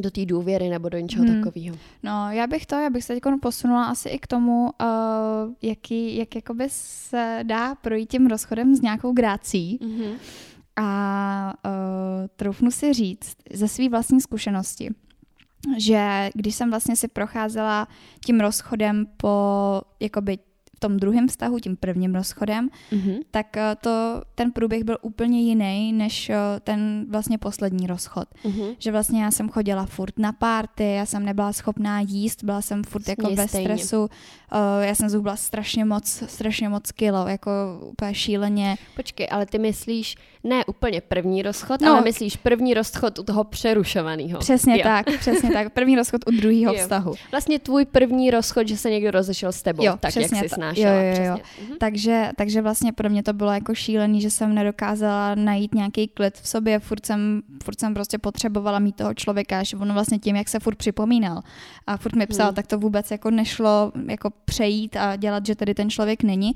[0.00, 1.36] do té důvěry nebo do něčeho hmm.
[1.36, 1.76] takového.
[2.02, 6.16] No, já bych to, já bych se teď posunula asi i k tomu, uh, jaký,
[6.16, 9.78] jak jakoby se dá projít tím rozchodem s nějakou grácí.
[9.82, 10.12] Mm-hmm.
[10.76, 11.72] A uh,
[12.36, 14.90] troufnu si říct ze své vlastní zkušenosti,
[15.78, 17.88] že když jsem vlastně si procházela
[18.24, 20.38] tím rozchodem po jakoby
[20.78, 23.18] v tom druhém vztahu, tím prvním rozchodem, mm-hmm.
[23.30, 28.28] tak eh, to, ten průběh byl úplně jiný než eh, ten vlastně poslední rozchod.
[28.44, 28.76] Mm-hmm.
[28.78, 32.84] Že vlastně já jsem chodila furt na párty, já jsem nebyla schopná jíst, byla jsem
[32.84, 34.08] furt jako bez stresu, uh,
[34.80, 37.50] já jsem zhubla strašně moc, strašně moc kilo, jako
[37.90, 38.76] úplně šíleně.
[38.96, 43.44] Počkej, ale ty myslíš ne úplně první rozchod, no, ale myslíš první rozchod u toho
[43.44, 44.38] přerušovaného.
[44.38, 44.82] Přesně jo.
[44.82, 45.72] tak, přesně tak.
[45.72, 47.14] První rozchod u druhého vztahu.
[47.30, 51.02] Vlastně tvůj první rozchod, že se někdo rozešel s tebou, jo, tak jak jsi snášela.
[51.02, 51.36] Jo, jo, jo.
[51.62, 51.76] Mhm.
[51.78, 56.34] Takže, takže vlastně pro mě to bylo jako šílený, že jsem nedokázala najít nějaký klid
[56.34, 60.36] v sobě, furt jsem, furt jsem prostě potřebovala mít toho člověka, že ono vlastně tím,
[60.36, 61.42] jak se furt připomínal
[61.86, 62.54] a furt mi psal, hmm.
[62.54, 66.52] tak to vůbec jako nešlo jako přejít a dělat, že tady ten člověk není.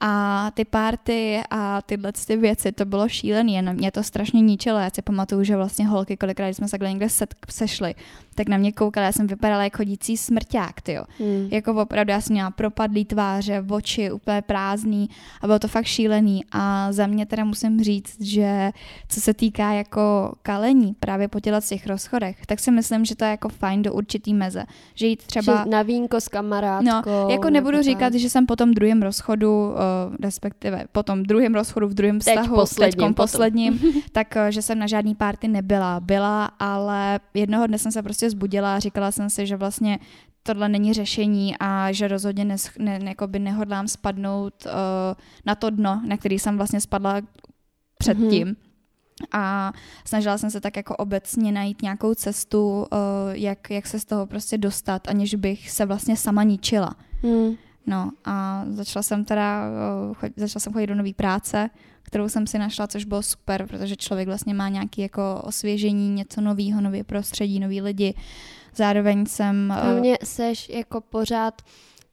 [0.00, 4.78] A ty párty a tyhle ty věci, to bylo šílený, mě to strašně ničilo.
[4.78, 7.94] Já si pamatuju, že vlastně holky, kolikrát jsme se někde set, sešli,
[8.34, 11.04] tak na mě koukala, já jsem vypadala jako chodící smrťák, tyjo.
[11.18, 11.48] Hmm.
[11.50, 16.44] Jako opravdu, já jsem měla propadlý tváře, oči úplně prázdný a bylo to fakt šílený.
[16.52, 18.70] A za mě teda musím říct, že
[19.08, 23.30] co se týká jako kalení právě po těch rozchodech, tak si myslím, že to je
[23.30, 24.64] jako fajn do určitý meze.
[24.94, 25.64] Že jít třeba...
[25.64, 27.10] Že na vínko s kamarádkou.
[27.10, 28.20] No, jako nebudu říkat, tak.
[28.20, 29.74] že jsem po tom druhém rozchodu, uh,
[30.22, 33.80] respektive po tom druhém rozchodu v druhém vztahu, teď posledním, posledním
[34.12, 36.00] tak uh, že jsem na žádný párty nebyla.
[36.00, 39.98] Byla, ale jednoho dne jsem se prostě zbudila a říkala jsem si, že vlastně
[40.46, 44.72] tohle není řešení a že rozhodně ne, ne, by nehodlám spadnout uh,
[45.46, 47.20] na to dno, na který jsem vlastně spadla
[47.98, 48.48] předtím.
[48.48, 48.56] Mm-hmm.
[49.32, 49.72] A
[50.04, 52.86] snažila jsem se tak jako obecně najít nějakou cestu, uh,
[53.32, 56.94] jak, jak se z toho prostě dostat, aniž bych se vlastně sama ničila.
[57.22, 57.54] Mm.
[57.86, 59.62] No a začala jsem teda,
[60.08, 61.70] uh, chod, začala jsem chodit do nové práce,
[62.04, 66.40] kterou jsem si našla, což bylo super, protože člověk vlastně má nějaký jako osvěžení, něco
[66.40, 68.14] nového, nový prostředí, nový lidi.
[68.76, 69.72] Zároveň jsem...
[69.82, 71.62] Hlavně seš jako pořád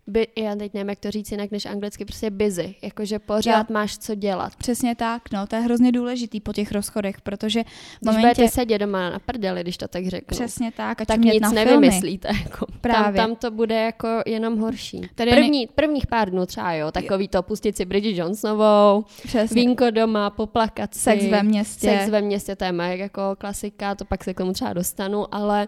[0.07, 3.73] by, já teď nevím, jak to říct jinak než anglicky, prostě busy, jakože pořád jo.
[3.73, 4.55] máš co dělat.
[4.55, 8.27] Přesně tak, no, to je hrozně důležitý po těch rozchodech, protože v momentě...
[8.27, 10.35] Když budete sedět doma na prdeli, když to tak řeknu.
[10.35, 11.01] Přesně tak.
[11.01, 12.65] A tak nic na nevymyslíte, jako.
[12.81, 13.17] Právě.
[13.17, 15.01] Tam, tam, to bude jako jenom horší.
[15.15, 15.71] Tady První, ne...
[15.75, 19.61] Prvních pár dnů třeba, jo, takový to pustit si Bridget Johnsonovou, Přesně.
[19.61, 20.99] vínko doma, poplakat si.
[20.99, 21.87] Sex ve městě.
[21.87, 25.67] Sex ve městě, to je jako klasika, to pak se k tomu třeba dostanu, ale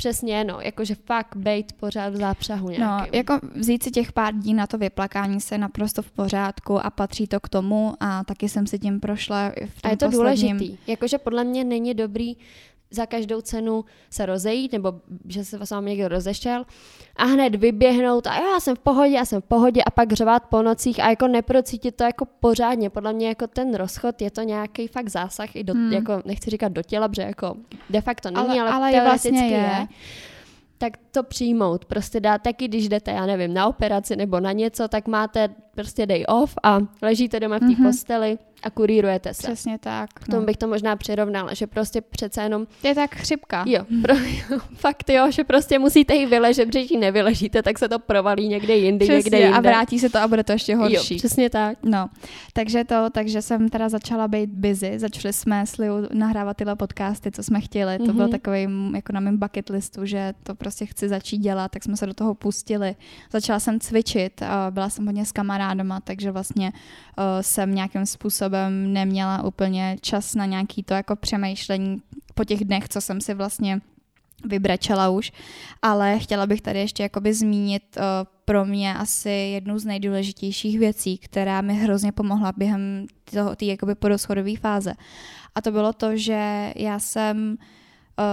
[0.00, 3.12] Přesně, no, jakože fakt bejt pořád v zápřahu no, nějakým.
[3.12, 6.90] No, jako vzít si těch pár dní na to vyplakání se naprosto v pořádku a
[6.90, 10.06] patří to k tomu a taky jsem si tím prošla v tom A je to
[10.06, 10.56] posledním...
[10.56, 12.36] důležitý, jakože podle mě není dobrý
[12.90, 14.92] za každou cenu se rozejít, nebo
[15.28, 16.64] že se s vámi někdo rozešel
[17.16, 20.42] a hned vyběhnout a já jsem v pohodě, já jsem v pohodě a pak řvát
[20.46, 22.90] po nocích a jako neprocítit to jako pořádně.
[22.90, 25.92] Podle mě jako ten rozchod je to nějaký fakt zásah i do, hmm.
[25.92, 27.56] jako nechci říkat do těla, protože jako
[27.90, 29.56] de facto není, ale, ale, ale je vlastně je.
[29.56, 29.86] je
[30.80, 31.84] tak to přijmout.
[31.84, 35.48] Prostě dát taky, když jdete, já nevím, na operaci nebo na něco, tak máte
[35.80, 37.86] prostě day off a ležíte doma v té mm-hmm.
[37.86, 38.38] posteli.
[38.62, 39.42] a kurírujete se.
[39.42, 40.10] Přesně tak.
[40.14, 42.66] K tomu bych to možná přirovnala, že prostě přece jenom...
[42.82, 43.64] Je tak chřipka.
[43.68, 44.14] Jo, pro,
[44.74, 48.76] fakt jo, že prostě musíte ji vyležet, když ji nevyležíte, tak se to provalí někde
[48.76, 49.56] jindy, Přesně, někde jinde.
[49.56, 51.14] a vrátí se to a bude to ještě horší.
[51.14, 51.78] Jo, přesně tak.
[51.82, 52.08] No,
[52.52, 57.30] takže to, takže jsem teda začala být busy, začali jsme s Liu nahrávat tyhle podcasty,
[57.30, 58.12] co jsme chtěli, to mm-hmm.
[58.12, 61.96] byl takový jako na mém bucket listu, že to prostě chci začít dělat, tak jsme
[61.96, 62.96] se do toho pustili.
[63.32, 65.32] Začala jsem cvičit, a byla jsem hodně s
[65.70, 72.02] kamarádama, takže vlastně uh, jsem nějakým způsobem neměla úplně čas na nějaký to jako přemýšlení
[72.34, 73.80] po těch dnech, co jsem si vlastně
[74.44, 75.32] vybrečela už,
[75.82, 78.02] ale chtěla bych tady ještě jakoby zmínit uh,
[78.44, 83.06] pro mě asi jednu z nejdůležitějších věcí, která mi hrozně pomohla během
[83.56, 84.92] té jakoby porozchodové fáze.
[85.54, 87.79] A to bylo to, že já jsem Uh,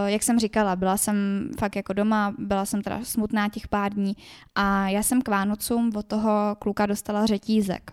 [0.06, 4.16] jak jsem říkala, byla jsem fakt jako doma, byla jsem teda smutná těch pár dní
[4.56, 7.92] a já jsem k Vánocům od toho kluka dostala řetízek.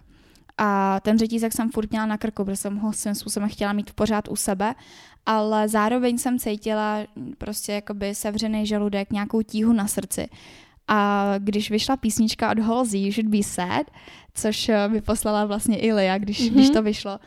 [0.58, 3.92] A ten řetízek jsem furt měla na krku, protože jsem ho svým způsobem chtěla mít
[3.92, 4.74] pořád u sebe,
[5.26, 6.98] ale zároveň jsem cítila
[7.38, 10.28] prostě jakoby sevřený žaludek, nějakou tíhu na srdci.
[10.88, 13.86] A když vyšla písnička od Halsey, You Should Be Sad,
[14.34, 16.54] což mi poslala vlastně Ilia, když, mm-hmm.
[16.54, 17.18] když to vyšlo,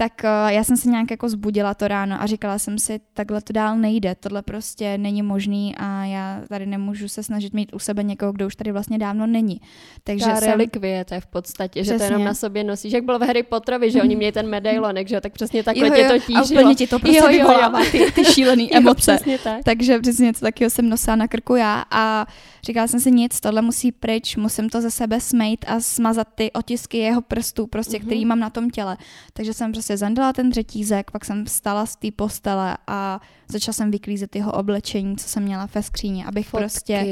[0.00, 3.40] tak uh, já jsem se nějak jako zbudila to ráno a říkala jsem si, takhle
[3.40, 7.78] to dál nejde, tohle prostě není možný a já tady nemůžu se snažit mít u
[7.78, 9.60] sebe někoho, kdo už tady vlastně dávno není.
[10.04, 10.48] Takže Ta jsem...
[10.48, 11.98] relikvie to je v podstatě, přesně.
[11.98, 14.48] že to jenom na sobě nosíš, jak bylo v Harry Potterovi, že oni měli ten
[14.48, 16.60] medailonek, že tak přesně takhle jo, jo, tě to tížilo.
[16.60, 19.18] A úplně ti to prostě jo, jo, vyvolává ty, ty šílený emoce.
[19.26, 19.64] Jo, tak.
[19.64, 22.26] Takže přesně něco takového jsem nosila na krku já a
[22.64, 26.52] říkala jsem si nic, tohle musí pryč, musím to ze sebe smejt a smazat ty
[26.52, 28.06] otisky jeho prstů, prostě, mm-hmm.
[28.06, 28.96] který mám na tom těle.
[29.32, 33.90] Takže jsem prostě zandala ten řetízek, pak jsem vstala z té postele a začala jsem
[33.90, 36.62] vyklízet jeho oblečení, co jsem měla ve skříni, abych Fotky.
[36.62, 37.06] prostě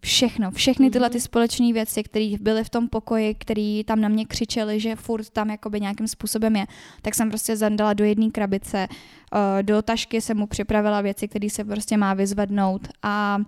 [0.00, 1.22] všechno, všechny tyhle ty mhm.
[1.22, 5.50] společné věci, které byly v tom pokoji, které tam na mě křičeli, že furt tam
[5.50, 6.66] jakoby nějakým způsobem je,
[7.02, 11.50] tak jsem prostě zandala do jedné krabice, eh, do tašky jsem mu připravila věci, které
[11.50, 13.38] se prostě má vyzvednout a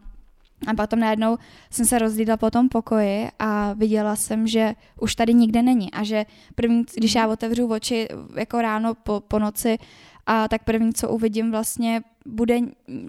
[0.66, 1.36] a potom najednou
[1.70, 6.02] jsem se rozlídla po tom pokoji a viděla jsem, že už tady nikde není a
[6.02, 9.78] že první, když já otevřu oči jako ráno po, po noci,
[10.26, 12.58] a tak první, co uvidím vlastně bude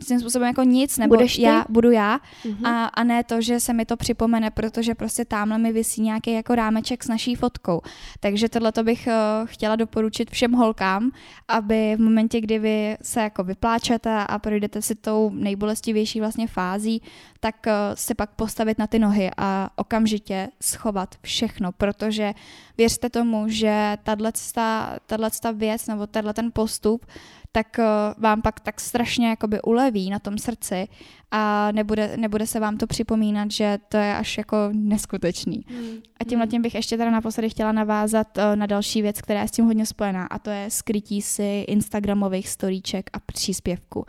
[0.08, 2.68] tím způsobem jako nic, nebo Budeš já, budu já mm-hmm.
[2.68, 6.32] a, a ne to, že se mi to připomene, protože prostě tamhle mi vysí nějaký
[6.32, 7.82] jako rámeček s naší fotkou.
[8.20, 11.12] Takže tohle to bych uh, chtěla doporučit všem holkám,
[11.48, 17.02] aby v momentě, kdy vy se jako vypláčete a projdete si tou nejbolestivější vlastně fází,
[17.40, 22.34] tak uh, se pak postavit na ty nohy a okamžitě schovat všechno, protože
[22.78, 27.06] věřte tomu, že tato věc nebo tenhle ten postup
[27.56, 27.86] tak eh,
[28.18, 30.88] vám pak tak strašně jakoby uleví na tom srdci
[31.32, 35.66] a nebude, nebude se vám to připomínat, že to je až jako neskutečný.
[35.68, 35.98] Hmm.
[36.20, 36.52] A tímhle hmm.
[36.52, 39.66] tím bych ještě teda naposledy chtěla navázat eh, na další věc, která je s tím
[39.66, 44.06] hodně spojená a to je skrytí si Instagramových storíček a příspěvku.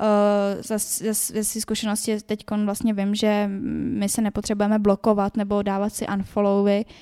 [0.00, 3.50] Uh, ze, ze zkušenosti teď vlastně vím, že
[3.98, 6.92] my se nepotřebujeme blokovat nebo dávat si unfollowy, uh,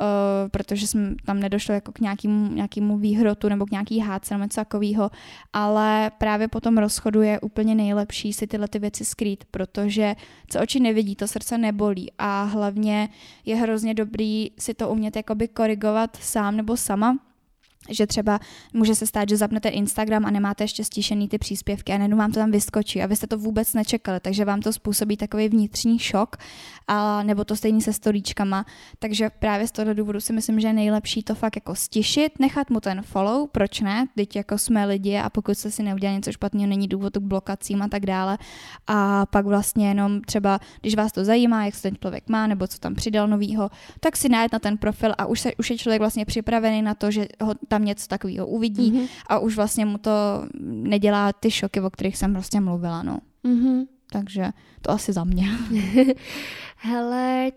[0.00, 4.44] uh, protože jsme tam nedošlo jako k nějakému, nějakému výhrotu nebo k nějaký hádce nebo
[4.44, 5.10] něco takového,
[5.52, 10.14] ale právě po tom rozchodu je úplně nejlepší si tyhle ty věci skrýt, protože
[10.48, 13.08] co oči nevidí, to srdce nebolí a hlavně
[13.46, 17.18] je hrozně dobrý si to umět jakoby korigovat sám nebo sama,
[17.88, 18.40] že třeba
[18.72, 22.32] může se stát, že zapnete Instagram a nemáte ještě stišený ty příspěvky a najednou vám
[22.32, 25.98] to tam vyskočí a vy jste to vůbec nečekali, takže vám to způsobí takový vnitřní
[25.98, 26.36] šok,
[26.88, 28.66] a, nebo to stejný se storíčkama,
[28.98, 32.70] takže právě z toho důvodu si myslím, že je nejlepší to fakt jako stišit, nechat
[32.70, 36.32] mu ten follow, proč ne, teď jako jsme lidi a pokud jste si neudělali něco
[36.32, 38.38] špatného, není důvod k blokacím a tak dále.
[38.86, 42.66] A pak vlastně jenom třeba, když vás to zajímá, jak se ten člověk má, nebo
[42.66, 43.70] co tam přidal novýho,
[44.00, 46.94] tak si najít na ten profil a už, se, už je člověk vlastně připravený na
[46.94, 49.08] to, že ho tam něco takového uvidí mm-hmm.
[49.26, 50.10] a už vlastně mu to
[50.62, 53.18] nedělá ty šoky, o kterých jsem prostě mluvila, no.
[53.44, 53.86] Mm-hmm.
[54.12, 54.48] Takže
[54.82, 55.46] to asi za mě.
[56.76, 57.52] Hele,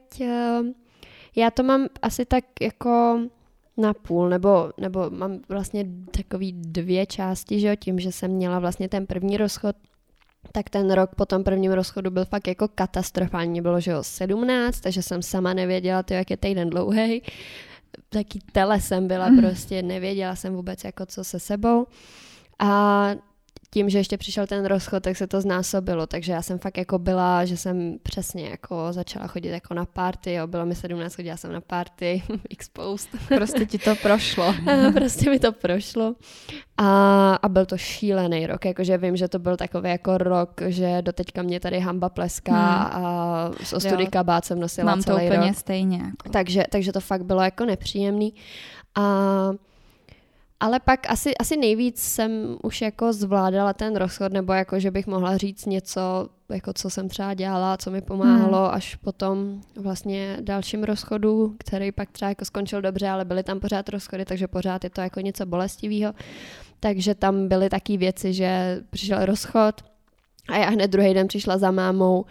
[1.35, 3.19] já to mám asi tak jako
[3.77, 8.59] na půl, nebo, nebo mám vlastně takový dvě části, že jo, tím, že jsem měla
[8.59, 9.75] vlastně ten první rozchod,
[10.51, 13.61] tak ten rok po tom prvním rozchodu byl fakt jako katastrofální.
[13.61, 17.21] Bylo, že jo, 17, takže jsem sama nevěděla, to, jak je týden dlouhý
[18.09, 19.41] taky tele jsem byla mm.
[19.41, 21.87] prostě, nevěděla jsem vůbec jako co se sebou.
[22.59, 23.09] A
[23.73, 26.99] tím, že ještě přišel ten rozchod, tak se to znásobilo, takže já jsem fakt jako
[26.99, 31.37] byla, že jsem přesně jako začala chodit jako na party, jo, bylo mi 17, chodila
[31.37, 33.09] jsem na party, exposed.
[33.27, 34.55] Prostě ti to prošlo.
[34.93, 36.15] prostě mi to prošlo.
[36.77, 41.01] A, a byl to šílený rok, jakože vím, že to byl takový jako rok, že
[41.01, 43.05] doteďka mě tady hamba pleská hmm.
[43.05, 45.57] a z ostudy kabát jsem nosila Mám celý to úplně rok.
[45.57, 45.97] stejně.
[45.97, 46.29] Jako.
[46.29, 48.33] Takže, takže to fakt bylo jako nepříjemný.
[48.95, 49.01] A
[50.61, 55.07] ale pak asi, asi nejvíc jsem už jako zvládala ten rozchod, nebo jako, že bych
[55.07, 58.75] mohla říct něco, jako co jsem třeba dělala, co mi pomáhalo, hmm.
[58.75, 63.89] až potom vlastně dalším rozchodu, který pak třeba jako skončil dobře, ale byly tam pořád
[63.89, 66.13] rozchody, takže pořád je to jako něco bolestivého.
[66.79, 69.81] Takže tam byly taky věci, že přišel rozchod
[70.49, 72.25] a já hned druhý den přišla za mámou,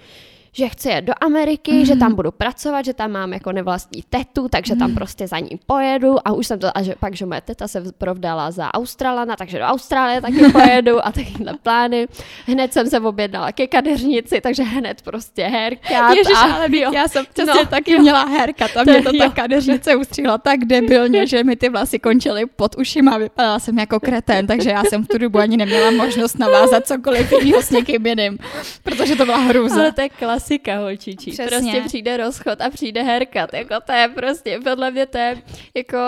[0.52, 1.84] že chci jet do Ameriky, mm.
[1.84, 4.94] že tam budu pracovat, že tam mám jako nevlastní tetu, takže tam mhm.
[4.94, 7.82] prostě za ní pojedu a už jsem to, a že pak, že moje teta se
[7.98, 12.08] provdala za Australana, takže do Austrálie taky pojedu a takovýhle plány.
[12.46, 16.10] Hned jsem se objednala ke kadeřnici, takže hned prostě herka.
[16.10, 17.98] Ježiš, a, ale jo, já jsem přesně no, taky jo.
[17.98, 22.46] měla herka, tam mě to ta kadeřnice ustřihla tak debilně, že mi ty vlasy končily
[22.46, 26.38] pod ušima, vypadala jsem jako kretén, takže já jsem v tu dobu ani neměla možnost
[26.38, 28.38] navázat cokoliv jiného s někým jiným,
[28.82, 29.80] protože to byla hrůza.
[29.80, 30.08] Ale to je
[30.40, 31.30] klasika holčičí.
[31.30, 31.48] Přesně.
[31.48, 33.54] Prostě přijde rozchod a přijde herkat.
[33.54, 35.42] Jako to je prostě, podle mě to je
[35.74, 35.98] jako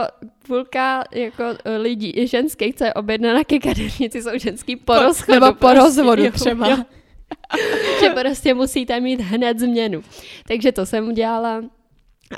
[0.47, 1.45] půlka jako
[1.79, 5.40] lidí, ženských, co je objednaná ke kadeřnici, jsou ženský po rozchodu.
[5.40, 6.68] Nebo po prostě, rozvodu třeba.
[6.68, 6.77] Jo.
[8.01, 10.03] že prostě musíte mít hned změnu.
[10.49, 11.62] Takže to jsem udělala.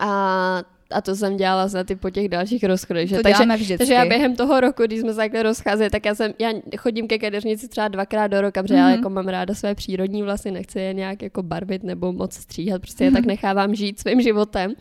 [0.00, 0.62] A
[0.94, 3.09] a to jsem dělala snad i po těch dalších rozchodech.
[3.09, 3.16] Že?
[3.16, 3.78] To takže, vždycky.
[3.78, 7.09] takže já během toho roku, když jsme se takhle rozcházeli, tak já jsem, já chodím
[7.09, 8.78] ke kadeřnici třeba dvakrát do roka, protože mm-hmm.
[8.78, 8.94] já mhm.
[8.94, 13.04] jako mám ráda své přírodní vlasy, nechci je nějak jako barvit nebo moc stříhat, prostě
[13.04, 13.28] je tak mhm.
[13.28, 14.74] nechávám žít svým životem.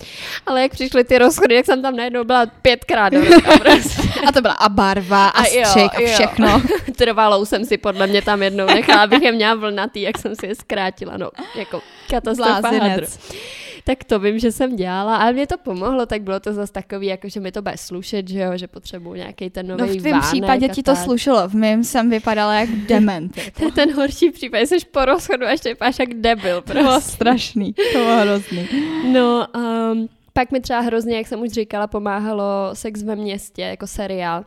[0.45, 3.58] Ale jak přišly ty rozchody, jak jsem tam najednou byla pětkrát do roka.
[3.63, 4.02] Prostě.
[4.28, 6.47] a to byla a barva a, a střih a všechno.
[6.54, 6.62] Jo.
[6.95, 10.45] Trvalou jsem si podle mě tam jednou nechala, abych je měla vlnatý, jak jsem si
[10.45, 11.17] je zkrátila.
[11.17, 12.71] No, jako katastrofa
[13.84, 17.08] tak to vím, že jsem dělala, ale mě to pomohlo, tak bylo to zase takový,
[17.08, 19.98] jako že mi to bude slušet, že jo, že potřebuji nějaký ten nový No v
[19.98, 23.38] tvém případě ti to slušelo, v mém jsem vypadala jak dement.
[23.38, 23.60] Jako.
[23.60, 26.62] to je ten horší případ, jsi po rozchodu a ještě vypadáš jak debil.
[26.62, 26.74] Prostě.
[26.74, 27.12] To bylo prostě.
[27.12, 28.67] strašný, to bylo hrozný.
[29.12, 29.48] No,
[29.91, 34.43] um, pak mi třeba hrozně, jak jsem už říkala, pomáhalo Sex ve městě, jako seriál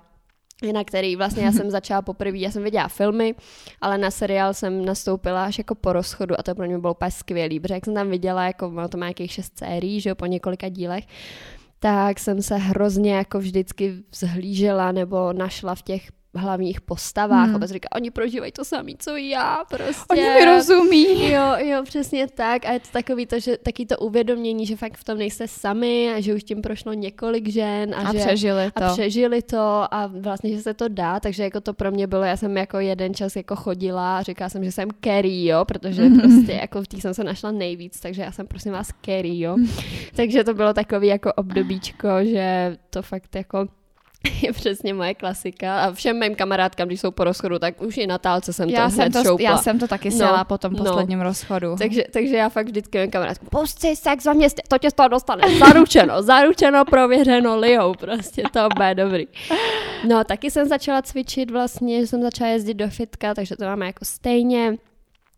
[0.72, 3.34] na který vlastně já jsem začala poprvé, já jsem viděla filmy,
[3.80, 7.10] ale na seriál jsem nastoupila až jako po rozchodu a to pro mě bylo úplně
[7.10, 10.14] skvělý, protože jak jsem tam viděla, jako ono to má nějakých šest sérií, že jo,
[10.14, 11.04] po několika dílech,
[11.78, 17.62] tak jsem se hrozně jako vždycky vzhlížela nebo našla v těch hlavních postavách hmm.
[17.62, 20.04] a říká, oni prožívají to samé, co já prostě.
[20.10, 21.30] Oni mi rozumí.
[21.30, 24.96] Jo, jo, přesně tak a je to takový to, že taky to uvědomění, že fakt
[24.96, 28.70] v tom nejste sami a že už tím prošlo několik žen a, a že, přežili
[28.70, 28.84] to.
[28.84, 32.24] A přežili to a vlastně, že se to dá, takže jako to pro mě bylo,
[32.24, 36.08] já jsem jako jeden čas jako chodila a říkala jsem, že jsem Kerry, jo, protože
[36.20, 39.56] prostě jako v té jsem se našla nejvíc, takže já jsem prosím vás Kerry, jo.
[40.16, 43.66] takže to bylo takový jako obdobíčko, že to fakt jako
[44.42, 48.06] je přesně moje klasika a všem mým kamarádkám, když jsou po rozchodu, tak už i
[48.06, 49.50] Natálce jsem já to jsem to, šoupla.
[49.50, 50.84] Já jsem to taky sjela no, po tom no.
[50.84, 51.24] posledním no.
[51.24, 51.76] rozchodu.
[51.78, 55.08] Takže, takže já fakt vždycky mým kamarádkám, pusti sex ve městě, to tě z toho
[55.08, 59.26] dostane, zaručeno, zaručeno, prověřeno, lijou, prostě to bude dobrý.
[60.08, 63.86] No taky jsem začala cvičit vlastně, že jsem začala jezdit do fitka, takže to máme
[63.86, 64.76] jako stejně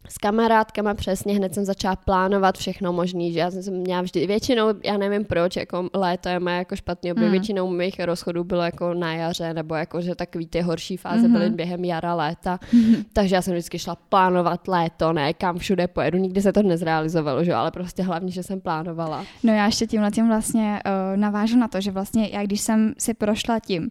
[0.09, 4.67] s kamarádkama přesně, hned jsem začala plánovat všechno možný, že já jsem měla vždy, většinou,
[4.85, 7.33] já nevím proč, jako léto je moje jako špatný období, hmm.
[7.33, 11.33] většinou mých rozchodů bylo jako na jaře, nebo jako, že takový ty horší fáze hmm.
[11.33, 12.97] byly během jara, léta, hmm.
[13.13, 17.45] takže já jsem vždycky šla plánovat léto, ne, kam všude pojedu, nikdy se to nezrealizovalo,
[17.45, 19.25] že ale prostě hlavně, že jsem plánovala.
[19.43, 22.95] No já ještě tímhle tím vlastně uh, navážu na to, že vlastně já když jsem
[22.99, 23.91] si prošla tím,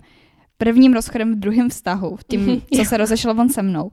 [0.57, 3.91] prvním rozchodem v druhém vztahu, tím, co se rozešlo on se mnou,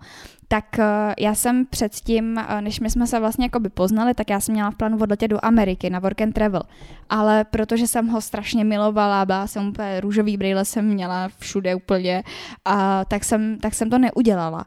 [0.48, 4.40] tak eh, já jsem předtím, eh, než my jsme se vlastně jakoby poznali, tak já
[4.40, 6.62] jsem měla v plánu odletět do Ameriky na work and travel.
[7.09, 12.22] Ale protože jsem ho strašně milovala, byla jsem úplně růžový brýle jsem měla všude úplně,
[12.64, 14.64] a tak, jsem, tak jsem to neudělala.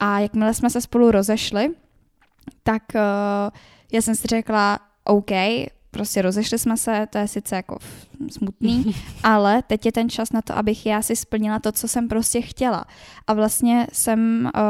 [0.00, 1.70] A jakmile jsme se spolu rozešli,
[2.62, 3.00] tak uh,
[3.92, 5.30] já jsem si řekla, OK,
[5.90, 7.78] prostě rozešli jsme se, to je sice jako
[8.28, 12.08] smutný, ale teď je ten čas na to, abych já si splnila to, co jsem
[12.08, 12.84] prostě chtěla.
[13.26, 14.60] A vlastně jsem uh,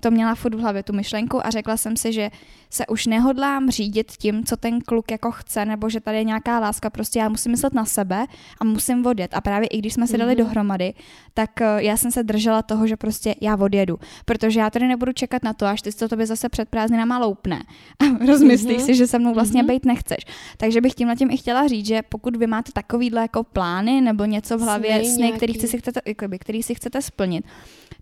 [0.00, 2.30] to měla furt v hlavě, tu myšlenku a řekla jsem si, že
[2.70, 6.58] se už nehodlám řídit tím, co ten kluk jako chce, nebo že tady je nějaká
[6.58, 8.26] láska, prostě já musím myslet na sebe
[8.60, 9.34] a musím odjet.
[9.34, 10.38] A právě i když jsme se dali mm-hmm.
[10.38, 10.94] dohromady,
[11.34, 15.12] tak uh, já jsem se držela toho, že prostě já odjedu, protože já tady nebudu
[15.12, 17.62] čekat na to, až ty to tobě zase před prázdninama loupne
[18.00, 18.86] a rozmyslíš mm-hmm.
[18.86, 19.66] si, že se mnou vlastně mm-hmm.
[19.66, 20.24] být nechceš.
[20.56, 24.24] Takže bych tím tím i chtěla říct, že pokud vy máte takovýhle jako plány nebo
[24.24, 27.44] něco v hlavě, sny, sny který, si chcete, jakoby, který si chcete splnit,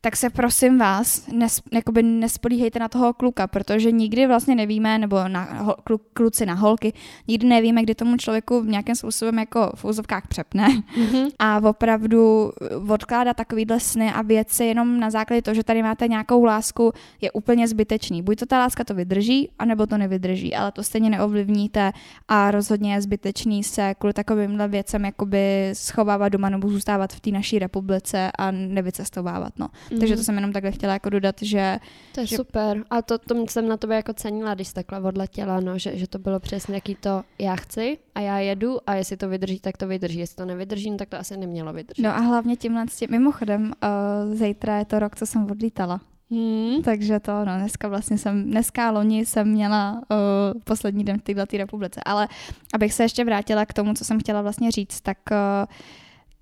[0.00, 5.28] tak se prosím vás, nes, jakoby nespolíhejte na toho kluka, protože nikdy vlastně nevíme, nebo
[5.28, 6.92] na ho, klu, kluci na holky,
[7.28, 11.30] nikdy nevíme, kdy tomu člověku v nějakém způsobem jako v úzovkách přepne mm-hmm.
[11.38, 12.52] a opravdu
[12.88, 17.30] odkládat takovýhle sny a věci jenom na základě toho, že tady máte nějakou lásku, je
[17.30, 18.22] úplně zbytečný.
[18.22, 21.92] Buď to ta láska to vydrží, anebo to nevydrží, ale to stejně neovlivníte
[22.28, 27.30] a rozhodně je zbytečný se kvůli takovýmhle věcem jakoby schovávat doma nebo zůstávat v té
[27.30, 29.52] naší republice a nevycestovávat.
[29.58, 29.68] No.
[29.90, 29.98] Mm-hmm.
[29.98, 30.24] Takže to mhm.
[30.24, 31.78] jsem jenom takhle chtěla jako dodat, že...
[32.14, 32.36] To je že...
[32.36, 32.84] super.
[32.90, 36.06] A to, to jsem na tobě jako cenila, když jsi takhle odletěla, no, že, že
[36.06, 39.76] to bylo přesně jaký to já chci a já jedu a jestli to vydrží, tak
[39.76, 40.18] to vydrží.
[40.18, 42.02] Jestli to nevydrží, no, tak to asi nemělo vydržet.
[42.02, 46.00] No a hlavně tímhle s tím, mimochodem, uh, zítra je to rok, co jsem odlítala.
[46.32, 46.82] Hmm.
[46.82, 51.56] Takže to, no, dneska vlastně jsem, dneska loni jsem měla uh, poslední den v této
[51.56, 52.00] republice.
[52.04, 52.28] Ale
[52.74, 55.36] abych se ještě vrátila k tomu, co jsem chtěla vlastně říct, tak uh,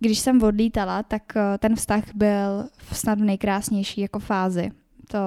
[0.00, 4.70] když jsem odlítala, tak uh, ten vztah byl snad v nejkrásnější jako fázi.
[5.08, 5.18] To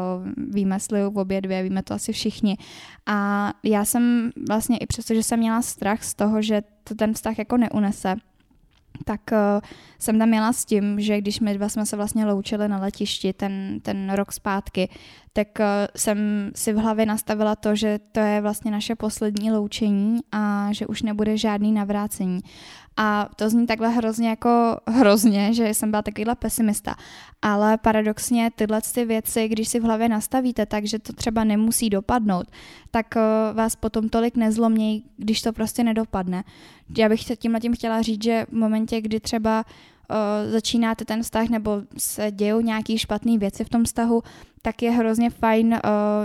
[0.49, 2.57] víme sliu obě dvě, víme to asi všichni.
[3.05, 7.13] A já jsem vlastně i přesto, že jsem měla strach z toho, že to ten
[7.13, 8.15] vztah jako neunese,
[9.05, 9.37] tak uh,
[9.99, 13.33] jsem tam měla s tím, že když my dva jsme se vlastně loučili na letišti
[13.33, 14.89] ten, ten rok zpátky,
[15.33, 15.65] tak uh,
[15.95, 20.87] jsem si v hlavě nastavila to, že to je vlastně naše poslední loučení a že
[20.87, 22.39] už nebude žádný navrácení.
[22.97, 26.95] A to zní takhle hrozně jako hrozně, že jsem byla takovýhle pesimista.
[27.41, 31.89] Ale paradoxně tyhle ty věci, když si v hlavě nastavíte tak, že to třeba nemusí
[31.89, 32.47] dopadnout,
[32.91, 36.43] tak uh, vás potom tolik nezlomnějí, když to prostě nedopadne.
[36.97, 41.49] Já bych tímhle tím chtěla říct, že v momentě, kdy třeba uh, začínáte ten vztah
[41.49, 44.23] nebo se dějou nějaké špatné věci v tom vztahu,
[44.65, 45.79] tak je hrozně fajn uh,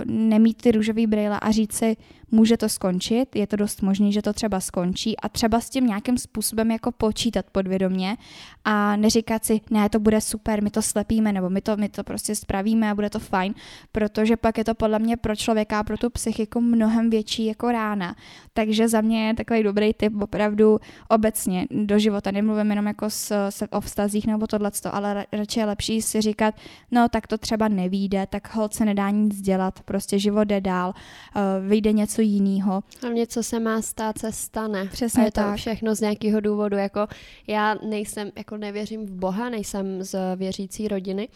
[0.05, 1.97] nemít ty růžový brýle a říct si,
[2.31, 5.87] může to skončit, je to dost možný, že to třeba skončí a třeba s tím
[5.87, 8.17] nějakým způsobem jako počítat podvědomě
[8.65, 12.03] a neříkat si, ne, to bude super, my to slepíme, nebo my to, my to
[12.03, 13.53] prostě spravíme a bude to fajn,
[13.91, 17.71] protože pak je to podle mě pro člověka a pro tu psychiku mnohem větší jako
[17.71, 18.15] rána.
[18.53, 20.79] Takže za mě je takový dobrý tip opravdu
[21.09, 25.65] obecně do života, nemluvím jenom jako s, s, o vztazích nebo tohle, ale radši je
[25.65, 26.55] lepší si říkat,
[26.91, 30.93] no tak to třeba nevíde, tak hod se nedá nic dělat, prostě život jde dál,
[31.35, 32.83] uh, vyjde něco jiného.
[33.03, 34.85] A co se má stát, se stane.
[34.85, 35.51] Přesně a je tak.
[35.51, 37.07] to všechno z nějakého důvodu, jako
[37.47, 41.27] já nejsem, jako nevěřím v Boha, nejsem z věřící rodiny,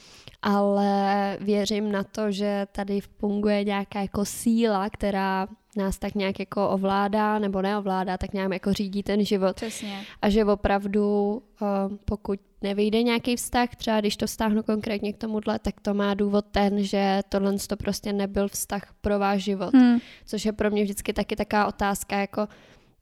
[0.41, 6.69] ale věřím na to, že tady funguje nějaká jako síla, která nás tak nějak jako
[6.69, 9.55] ovládá nebo neovládá, tak nějak jako řídí ten život.
[9.55, 10.01] Přesně.
[10.21, 15.59] A že opravdu, uh, pokud nevyjde nějaký vztah, třeba když to vztáhnu konkrétně k tomuhle,
[15.59, 19.73] tak to má důvod ten, že tohle to prostě nebyl vztah pro váš život.
[19.73, 19.99] Hmm.
[20.25, 22.47] Což je pro mě vždycky taky taká otázka, jako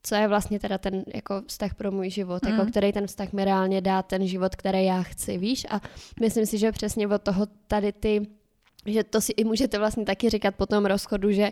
[0.04, 2.60] co je vlastně teda ten jako vztah pro můj život, jako mm.
[2.60, 5.66] jako který ten vztah mi reálně dá ten život, který já chci, víš?
[5.70, 5.82] A
[6.20, 8.28] myslím si, že přesně od toho tady ty
[8.86, 11.52] že to si i můžete vlastně taky říkat po tom rozchodu, že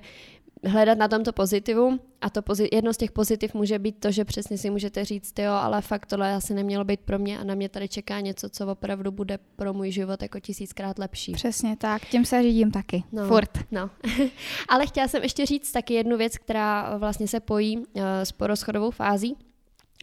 [0.66, 4.26] hledat na tomto pozitivum a to pozit, jedno z těch pozitiv může být to, že
[4.26, 7.56] přesně si můžete říct, jo, ale fakt tohle asi nemělo být pro mě a na
[7.56, 11.32] mě tady čeká něco, co opravdu bude pro můj život jako tisíckrát lepší.
[11.32, 13.58] Přesně tak, tím se řídím taky, no, furt.
[13.72, 13.90] No,
[14.70, 17.84] ale chtěla jsem ještě říct taky jednu věc, která vlastně se pojí uh,
[18.24, 19.36] s porozchodovou fází,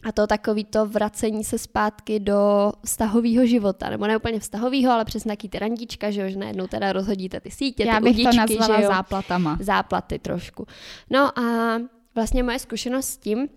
[0.07, 5.05] a to takový to vracení se zpátky do vztahového života, nebo ne úplně vztahového, ale
[5.05, 8.13] přes nějaký ty randíčka, že jo, že najednou teda rozhodíte ty sítě, Já ty bych
[8.13, 9.57] udičky, to nazvala že jo, záplatama.
[9.61, 10.67] Záplaty trošku.
[11.09, 11.77] No a
[12.15, 13.47] vlastně moje zkušenost s tím,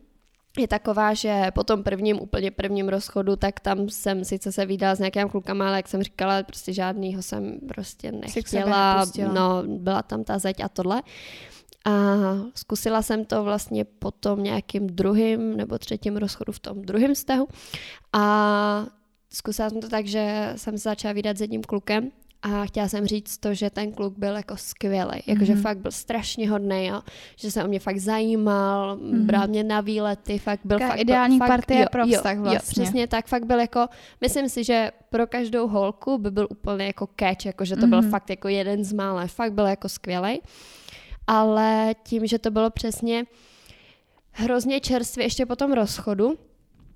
[0.59, 4.95] je taková, že po tom prvním, úplně prvním rozchodu, tak tam jsem sice se vydala
[4.95, 10.25] s nějakým klukama, ale jak jsem říkala, prostě žádnýho jsem prostě nechtěla, no byla tam
[10.25, 11.03] ta zeď a tohle.
[11.85, 11.93] A
[12.55, 17.49] zkusila jsem to vlastně po tom nějakým druhým nebo třetím rozchodu v tom druhém vztahu.
[18.13, 18.87] A
[19.33, 22.11] zkusila jsem to tak, že jsem se začala vydat s jedním klukem
[22.43, 25.63] a chtěla jsem říct to, že ten kluk byl jako skvělý, jakože mm-hmm.
[25.63, 27.01] fakt byl strašně hodný, jo?
[27.37, 29.27] že se o mě fakt zajímal, mm-hmm.
[29.27, 31.01] bral mě na výlety, fakt byl Taká fakt...
[31.01, 32.83] ideální fakt, partie pro vztah jo, vlastně.
[32.83, 33.87] Jo, přesně tak, fakt byl jako,
[34.21, 37.89] myslím si, že pro každou holku by byl úplně jako catch, jako že to mm-hmm.
[37.89, 38.11] byl mhm.
[38.11, 40.41] fakt jako jeden z mála, fakt byl jako skvělý
[41.31, 43.25] ale tím, že to bylo přesně
[44.31, 46.39] hrozně čerstvě ještě po tom rozchodu,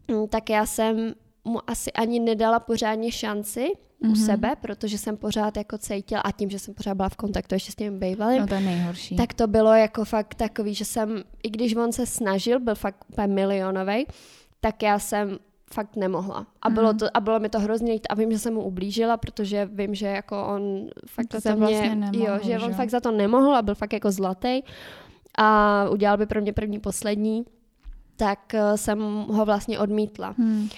[0.09, 1.15] mm, tak já jsem
[1.45, 4.09] mu asi ani nedala pořádně šanci mm-hmm.
[4.09, 4.17] u mhm.
[4.17, 7.73] sebe, protože jsem pořád jako cítila a tím, že jsem pořád byla v kontaktu ještě
[7.73, 9.17] s tím bývalým, no to je nejhorší.
[9.17, 13.05] tak to bylo jako fakt takový, že jsem, i když on se snažil, byl fakt
[13.09, 14.07] úplně milionový,
[14.61, 15.39] tak já jsem
[15.75, 16.47] fakt nemohla.
[16.63, 16.99] A bylo, mhm.
[16.99, 20.07] to, a bylo mi to hrozně a vím, že jsem mu ublížila, protože vím, že
[20.07, 23.11] jako on fakt to za mě, vlastně nemohl, jo, že, že on fakt za to
[23.11, 24.63] nemohl a byl fakt jako zlatý
[25.39, 27.45] a udělal by pro mě první poslední,
[28.17, 30.35] tak uh, jsem ho vlastně odmítla.
[30.39, 30.69] Hmm.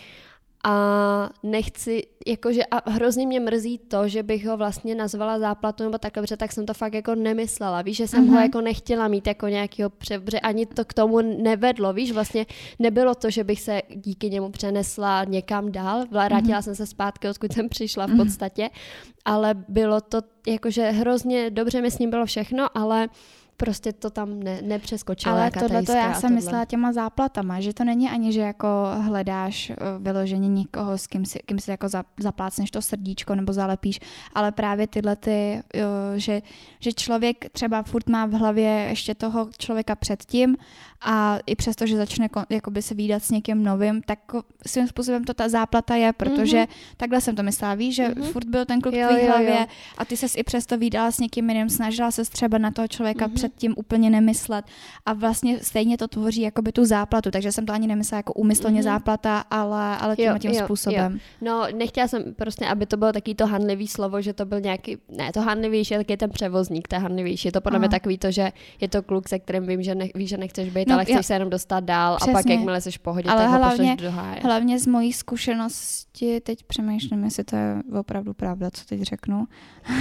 [0.68, 5.98] A nechci, jakože a hrozně mě mrzí to, že bych ho vlastně nazvala záplatu nebo
[5.98, 8.28] takhle, protože tak jsem to fakt jako nemyslela, víš, že jsem mm-hmm.
[8.28, 8.42] ho mhm.
[8.42, 12.46] jako nechtěla mít jako nějakýho, protože ani to k tomu nevedlo, víš, vlastně
[12.78, 16.62] nebylo to, že bych se díky němu přenesla někam dál, vrátila mm-hmm.
[16.62, 18.18] jsem se zpátky, odkud jsem přišla v mhm.
[18.18, 19.10] podstatě, mm-hmm.
[19.24, 23.08] ale bylo to jakože hrozně dobře mi s ním bylo všechno, ale
[23.56, 25.34] prostě to tam ne, nepřeskočilo.
[25.34, 28.68] Ale tohle to já jsem myslela těma záplatama, že to není ani, že jako
[29.00, 31.88] hledáš uh, vyloženě někoho, s kým si, kým si jako
[32.20, 34.00] zaplácneš to srdíčko nebo zalepíš,
[34.34, 35.80] ale právě tyhle ty, uh,
[36.16, 36.42] že,
[36.80, 40.56] že člověk třeba furt má v hlavě ještě toho člověka předtím
[41.00, 44.18] a i přesto, že začne jakoby se výdat s někým novým, tak
[44.66, 46.96] svým způsobem to ta záplata je, protože mm-hmm.
[46.96, 48.22] takhle jsem to myslela, víš, že mm-hmm.
[48.22, 49.66] furt byl ten kluk v tvý hlavě jo.
[49.98, 53.28] a ty ses i přesto výdala s někým jiným, snažila se třeba na toho člověka
[53.28, 53.34] mm-hmm.
[53.34, 54.64] předtím úplně nemyslet
[55.06, 58.80] a vlastně stejně to tvoří jakoby tu záplatu, takže jsem to ani nemyslela jako úmyslně
[58.80, 58.84] mm-hmm.
[58.84, 61.12] záplata, ale, ale tím, jo, tím jo, způsobem.
[61.12, 61.18] Jo.
[61.40, 64.96] No, nechtěla jsem prostě, aby to bylo taky to hanlivý slovo, že to byl nějaký,
[65.08, 67.48] ne, to hanlivější je taky ten převozník, je hanlivější.
[67.48, 70.08] Je to podle mě takový to, že je to kluk, se kterým vím, že, ne,
[70.14, 72.32] víš, že nechceš být, no, ale chceš já, se jenom dostat dál Přesně.
[72.32, 74.40] a pak jakmile jsi v pohodě, ale tak hlavně, ho do háje.
[74.42, 79.46] Hlavně z mojí zkušenosti, teď přemýšlím, jestli to je opravdu pravda, co teď řeknu.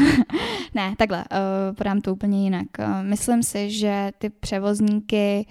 [0.75, 2.67] ne, takhle, uh, podám to úplně jinak.
[2.79, 5.47] Uh, myslím si, že ty převozníky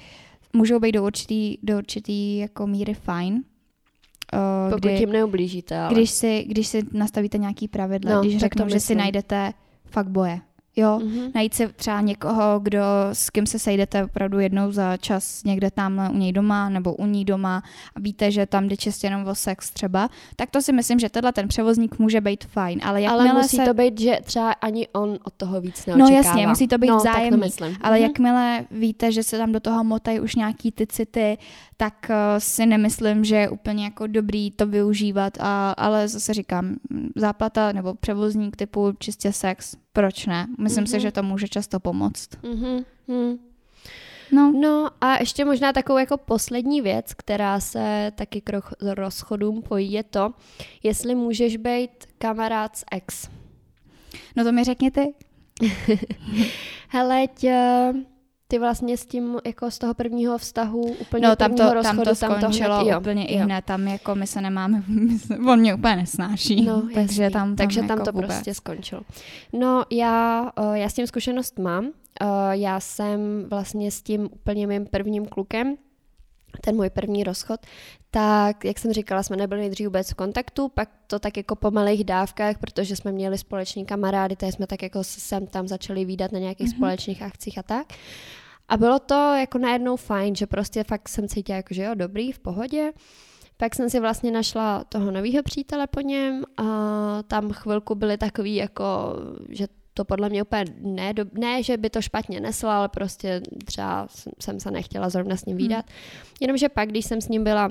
[0.52, 3.42] můžou být do určitý, do určitý jako míry fajn,
[4.34, 5.94] Uh, Pokud kdy, jim neublížíte, ale...
[5.94, 9.52] Když si, když si nastavíte nějaký pravidla, no, když řeknu, že si najdete
[9.84, 10.40] fakt boje,
[10.76, 11.30] Jo, mm-hmm.
[11.34, 12.80] najít si třeba někoho, kdo,
[13.12, 17.06] s kým se sejdete opravdu jednou za čas někde tam u něj doma nebo u
[17.06, 17.62] ní doma
[17.96, 21.08] a víte, že tam jde čistě jenom o sex třeba, tak to si myslím, že
[21.08, 22.80] tenhle ten převozník může být fajn.
[22.82, 23.64] Ale, ale musí se...
[23.64, 26.10] to být, že třeba ani on od toho víc neočekává.
[26.10, 27.50] No jasně, musí to být no, vzájemný.
[27.80, 28.02] Ale mm-hmm.
[28.02, 31.38] jakmile víte, že se tam do toho motají už nějaký ty city,
[31.76, 36.76] tak uh, si nemyslím, že je úplně jako dobrý to využívat, a, ale zase říkám,
[37.16, 40.46] záplata nebo převozník typu čistě sex, proč ne?
[40.58, 40.90] Myslím mm-hmm.
[40.90, 41.02] si, mhm.
[41.02, 42.28] že to může často pomoct.
[42.42, 42.84] Mm-hmm.
[44.32, 44.52] No.
[44.60, 50.02] no a ještě možná takovou jako poslední věc, která se taky k rozchodům pojí, je
[50.02, 50.32] to,
[50.82, 53.28] jestli můžeš být kamarád s ex.
[54.36, 55.14] No to mi řekni ty.
[56.88, 57.92] Hele, tě,
[58.54, 62.04] ty vlastně s tím, jako z toho prvního vztahu, úplně no, tam to, rozchodu, tam
[62.04, 64.82] to skončilo tam to hned, úplně jo, i hned, tam jako my se nemáme,
[65.48, 68.28] on mě úplně nesnáší, no, takže tam, tam, takže tam jako to vůbec.
[68.28, 69.02] prostě skončilo.
[69.52, 71.86] No já, eh, já s tím zkušenost mám,
[72.20, 75.76] eh, já jsem vlastně s tím úplně mým prvním klukem,
[76.60, 77.60] ten můj první rozchod,
[78.10, 81.70] tak, jak jsem říkala, jsme nebyli nejdřív vůbec v kontaktu, pak to tak jako po
[81.70, 86.32] malých dávkách, protože jsme měli společní kamarády, takže jsme tak jako sem tam začali výdat
[86.32, 86.76] na nějakých mm-hmm.
[86.76, 87.86] společných akcích a tak.
[88.68, 92.32] A bylo to jako najednou fajn, že prostě fakt jsem cítila jako, že jo, dobrý,
[92.32, 92.92] v pohodě.
[93.56, 96.64] Pak jsem si vlastně našla toho nového přítele po něm a
[97.22, 98.84] tam chvilku byly takový jako,
[99.48, 103.40] že to podle mě úplně ne, do, ne, že by to špatně nesla, ale prostě
[103.64, 104.06] třeba
[104.40, 105.84] jsem se nechtěla zrovna s ním výdat.
[105.88, 105.96] Hmm.
[106.40, 107.70] Jenomže pak, když jsem s ním byla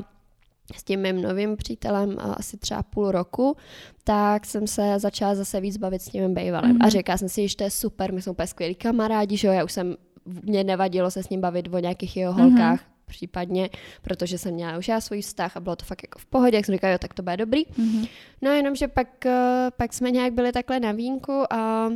[0.75, 3.57] s tím mým novým přítelem asi třeba půl roku,
[4.03, 6.75] tak jsem se začala zase víc bavit s tím bývalým.
[6.75, 6.81] Mm.
[6.81, 9.53] A říkala jsem si, že to je super, my jsme úplně skvělí kamarádi, že jo,
[9.53, 13.69] já už jsem, mě nevadilo se s ním bavit o nějakých jeho holkách, mm případně,
[14.01, 16.65] protože jsem měla už já svůj vztah a bylo to fakt jako v pohodě, jak
[16.65, 17.65] jsem říkala, jo, tak to bude dobrý.
[17.65, 18.09] Mm-hmm.
[18.41, 21.91] No jenom, že pak, eh, pak jsme nějak byli takhle na vínku a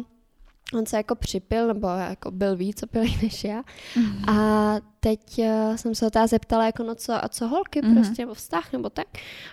[0.73, 3.61] on se jako připil, nebo jako byl víc opilý než já.
[3.61, 4.32] Mm-hmm.
[4.32, 7.93] A teď uh, jsem se ho zeptala, jako no co, a co holky mm-hmm.
[7.93, 9.07] prostě, nebo vztah, nebo tak.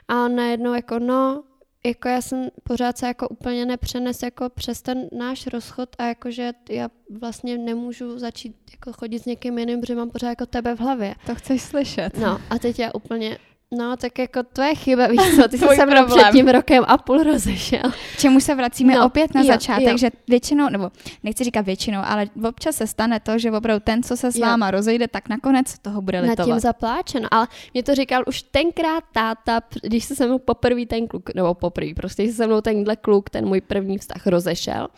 [0.09, 1.43] A on najednou jako no,
[1.87, 6.53] jako já jsem pořád se jako úplně nepřenes jako přes ten náš rozchod a jakože
[6.71, 6.89] já
[7.21, 11.15] vlastně nemůžu začít jako chodit s někým jiným, protože mám pořád jako tebe v hlavě.
[11.27, 12.19] To chceš slyšet.
[12.19, 13.39] No a teď já úplně,
[13.77, 16.99] No, tak jako tvoje chyba, víš co, ty jsi se mnou před tím rokem a
[16.99, 17.93] půl rozešel.
[18.19, 19.99] Čemu se vracíme no, opět na jo, začátek, jo.
[19.99, 20.91] že většinou, nebo
[21.23, 24.67] nechci říkat většinou, ale občas se stane to, že opravdu ten, co se s váma
[24.67, 24.71] jo.
[24.71, 26.39] rozejde, tak nakonec toho bude litovat.
[26.39, 30.87] Na tím zapláčeno, ale mě to říkal už tenkrát táta, když se se mnou poprvé
[30.87, 34.27] ten kluk, nebo poprvé, prostě když se se mnou tenhle kluk, ten můj první vztah
[34.27, 34.89] rozešel,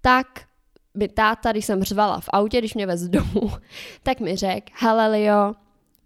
[0.00, 0.26] tak
[0.94, 3.50] mi táta, když jsem řvala v autě, když mě vez domů,
[4.02, 5.20] tak mi řekl, hele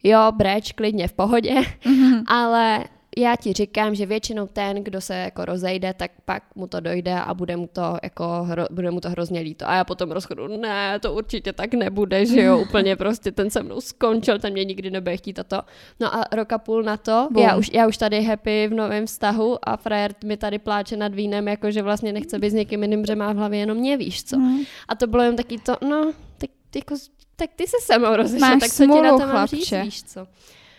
[0.02, 2.22] jo, breč, klidně v pohodě, mm-hmm.
[2.28, 2.84] ale
[3.18, 7.14] já ti říkám, že většinou ten, kdo se jako rozejde, tak pak mu to dojde
[7.20, 9.68] a bude mu to, jako, hro, bude mu to hrozně líto.
[9.68, 13.62] A já potom rozchodu, ne, to určitě tak nebude, že jo, úplně prostě ten se
[13.62, 15.62] mnou skončil, ten mě nikdy nebude chtít a to.
[16.00, 19.68] No a roka půl na to, já už, já už tady happy v novém vztahu
[19.68, 23.06] a frajer mi tady pláče nad vínem, jako že vlastně nechce být s někým jiným,
[23.06, 24.38] že má v hlavě jenom mě, víš co.
[24.38, 24.58] Mm.
[24.88, 26.94] A to bylo jen taky to, no, tak jako
[27.36, 30.26] tak ty se se mnou rozešel, tak co ti na to mám říct, víš co.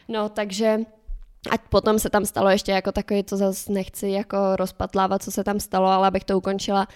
[0.08, 0.80] No, takže
[1.52, 5.44] A potom se tam stalo ještě jako takový, to zase nechci jako rozpatlávat, co se
[5.44, 6.88] tam stalo, ale abych to ukončila,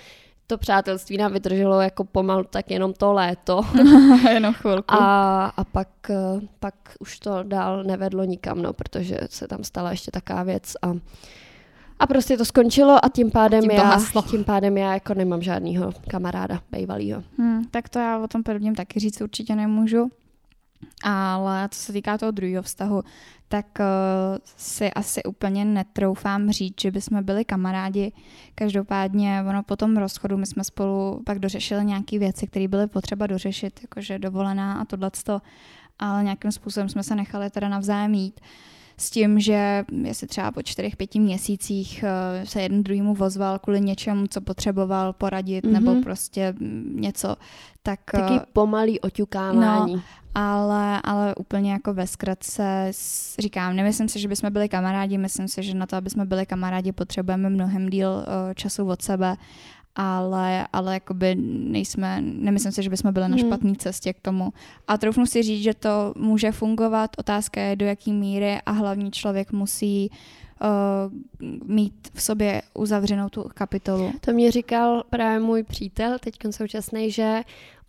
[0.48, 3.62] to přátelství nám vydrželo jako pomalu tak jenom to léto.
[4.30, 4.94] jenom chvilku.
[4.94, 9.92] A, a pak, eh, pak už to dál nevedlo nikam, no, protože se tam stala
[9.92, 10.94] ještě taková věc a
[12.02, 14.00] a prostě to skončilo a tím pádem, tím já,
[14.30, 17.24] tím pádem já jako nemám žádného kamaráda bejvalýho.
[17.38, 20.10] Hmm, tak to já o tom prvním taky říct určitě nemůžu.
[21.04, 23.04] Ale co se týká toho druhého vztahu,
[23.48, 23.86] tak uh,
[24.58, 28.12] si asi úplně netroufám říct, že bychom byli kamarádi.
[28.56, 33.28] Každopádně ono po tom rozchodu my jsme spolu pak dořešili nějaké věci, které byly potřeba
[33.28, 35.42] dořešit, jakože dovolená a tohleto,
[36.00, 38.40] ale nějakým způsobem jsme se nechali teda navzájem jít.
[38.42, 38.48] Uh,
[39.02, 43.82] s tím, že jestli třeba po čtyřech, pěti měsících eh, se jeden druhýmu vozval kvůli
[43.82, 45.72] něčemu, co potřeboval poradit, mm-hmm.
[45.72, 46.54] nebo prostě
[46.94, 47.36] něco,
[47.84, 48.00] tak...
[48.12, 49.94] Taky eh, pomalý oťukávání.
[49.94, 50.02] No,
[50.36, 52.92] ale, ale úplně jako ve zkratce
[53.40, 56.46] říkám, nemyslím si, že bychom byli kamarádi, myslím si, že na to, aby jsme byli
[56.46, 59.38] kamarádi, potřebujeme mnohem díl eh, času od sebe
[59.96, 63.48] ale, ale jakoby nejsme, nemyslím si, že bychom byli na hmm.
[63.48, 64.54] špatné cestě k tomu.
[64.88, 69.12] A troufnu si říct, že to může fungovat, otázka je do jaký míry a hlavní
[69.12, 74.12] člověk musí uh, mít v sobě uzavřenou tu kapitolu.
[74.22, 77.42] To mě říkal právě můj přítel, teď současný, že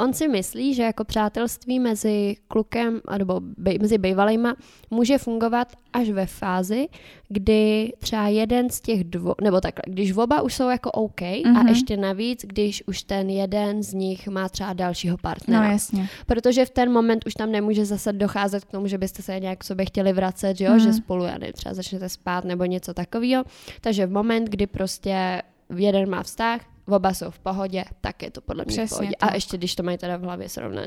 [0.02, 4.54] on si myslí, že jako přátelství mezi klukem nebo bej, mezi bývalýma
[4.90, 6.88] může fungovat až ve fázi,
[7.28, 11.56] kdy třeba jeden z těch dvou, nebo takhle, když oba už jsou jako OK mm-hmm.
[11.56, 11.68] a mhm.
[11.68, 15.66] ještě navíc, když už ten jeden z nich má třeba dalšího partnera.
[15.66, 16.08] No jasně.
[16.26, 19.58] Protože v ten moment už tam nemůže zase docházet k tomu, že byste se nějak
[19.58, 20.72] k sobě chtěli vracet, jo?
[20.72, 20.80] Mm.
[20.80, 23.44] že spolu, já nevím, třeba začnete spát nebo něco takového.
[23.80, 25.42] Takže v moment, kdy prostě
[25.76, 29.16] jeden má vztah, oba jsou v pohodě, tak je to podle mě Přesně v pohodě.
[29.18, 29.32] Tak.
[29.32, 30.86] A ještě když to mají teda v hlavě srovnaný,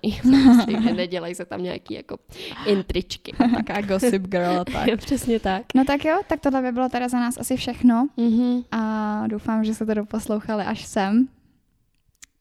[0.82, 2.18] že nedělají se tam nějaký jako
[2.66, 3.32] intričky.
[3.56, 4.98] Taká gossip girl tak.
[4.98, 5.64] Přesně tak.
[5.76, 8.64] No tak jo, tak tohle by bylo teda za nás asi všechno mm-hmm.
[8.72, 11.28] a doufám, že se to doposlouchali až sem.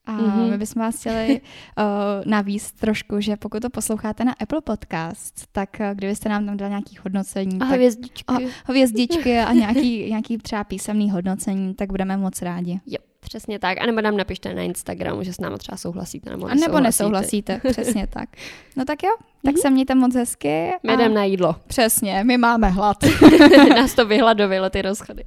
[0.06, 0.50] A mm-hmm.
[0.50, 1.84] my bychom vás chtěli uh,
[2.26, 6.70] navíc trošku, že pokud to posloucháte na Apple Podcast, tak uh, kdybyste nám tam dali
[6.70, 7.60] nějaký hodnocení.
[7.60, 8.24] A hvězdičky.
[8.26, 12.80] A, hvězdičky a nějaký, nějaký třeba písemný hodnocení, tak budeme moc rádi.
[12.86, 13.82] Jo, přesně tak.
[13.82, 16.64] A nebo nám napište na Instagramu, že s námi třeba souhlasíte nebo nesouhlasíte.
[16.64, 18.28] A nebo nesouhlasíte, přesně tak.
[18.76, 19.10] No tak jo,
[19.44, 19.60] tak mm-hmm.
[19.60, 20.70] se mějte moc hezky.
[20.82, 20.94] My a...
[20.94, 21.56] jdem na jídlo.
[21.66, 22.96] Přesně, my máme hlad.
[23.76, 25.24] Nás to vyhladovilo, ty rozchody.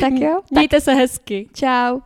[0.00, 0.40] tak jo.
[0.50, 0.84] Mějte tak...
[0.84, 1.48] se hezky.
[1.54, 2.00] Čau.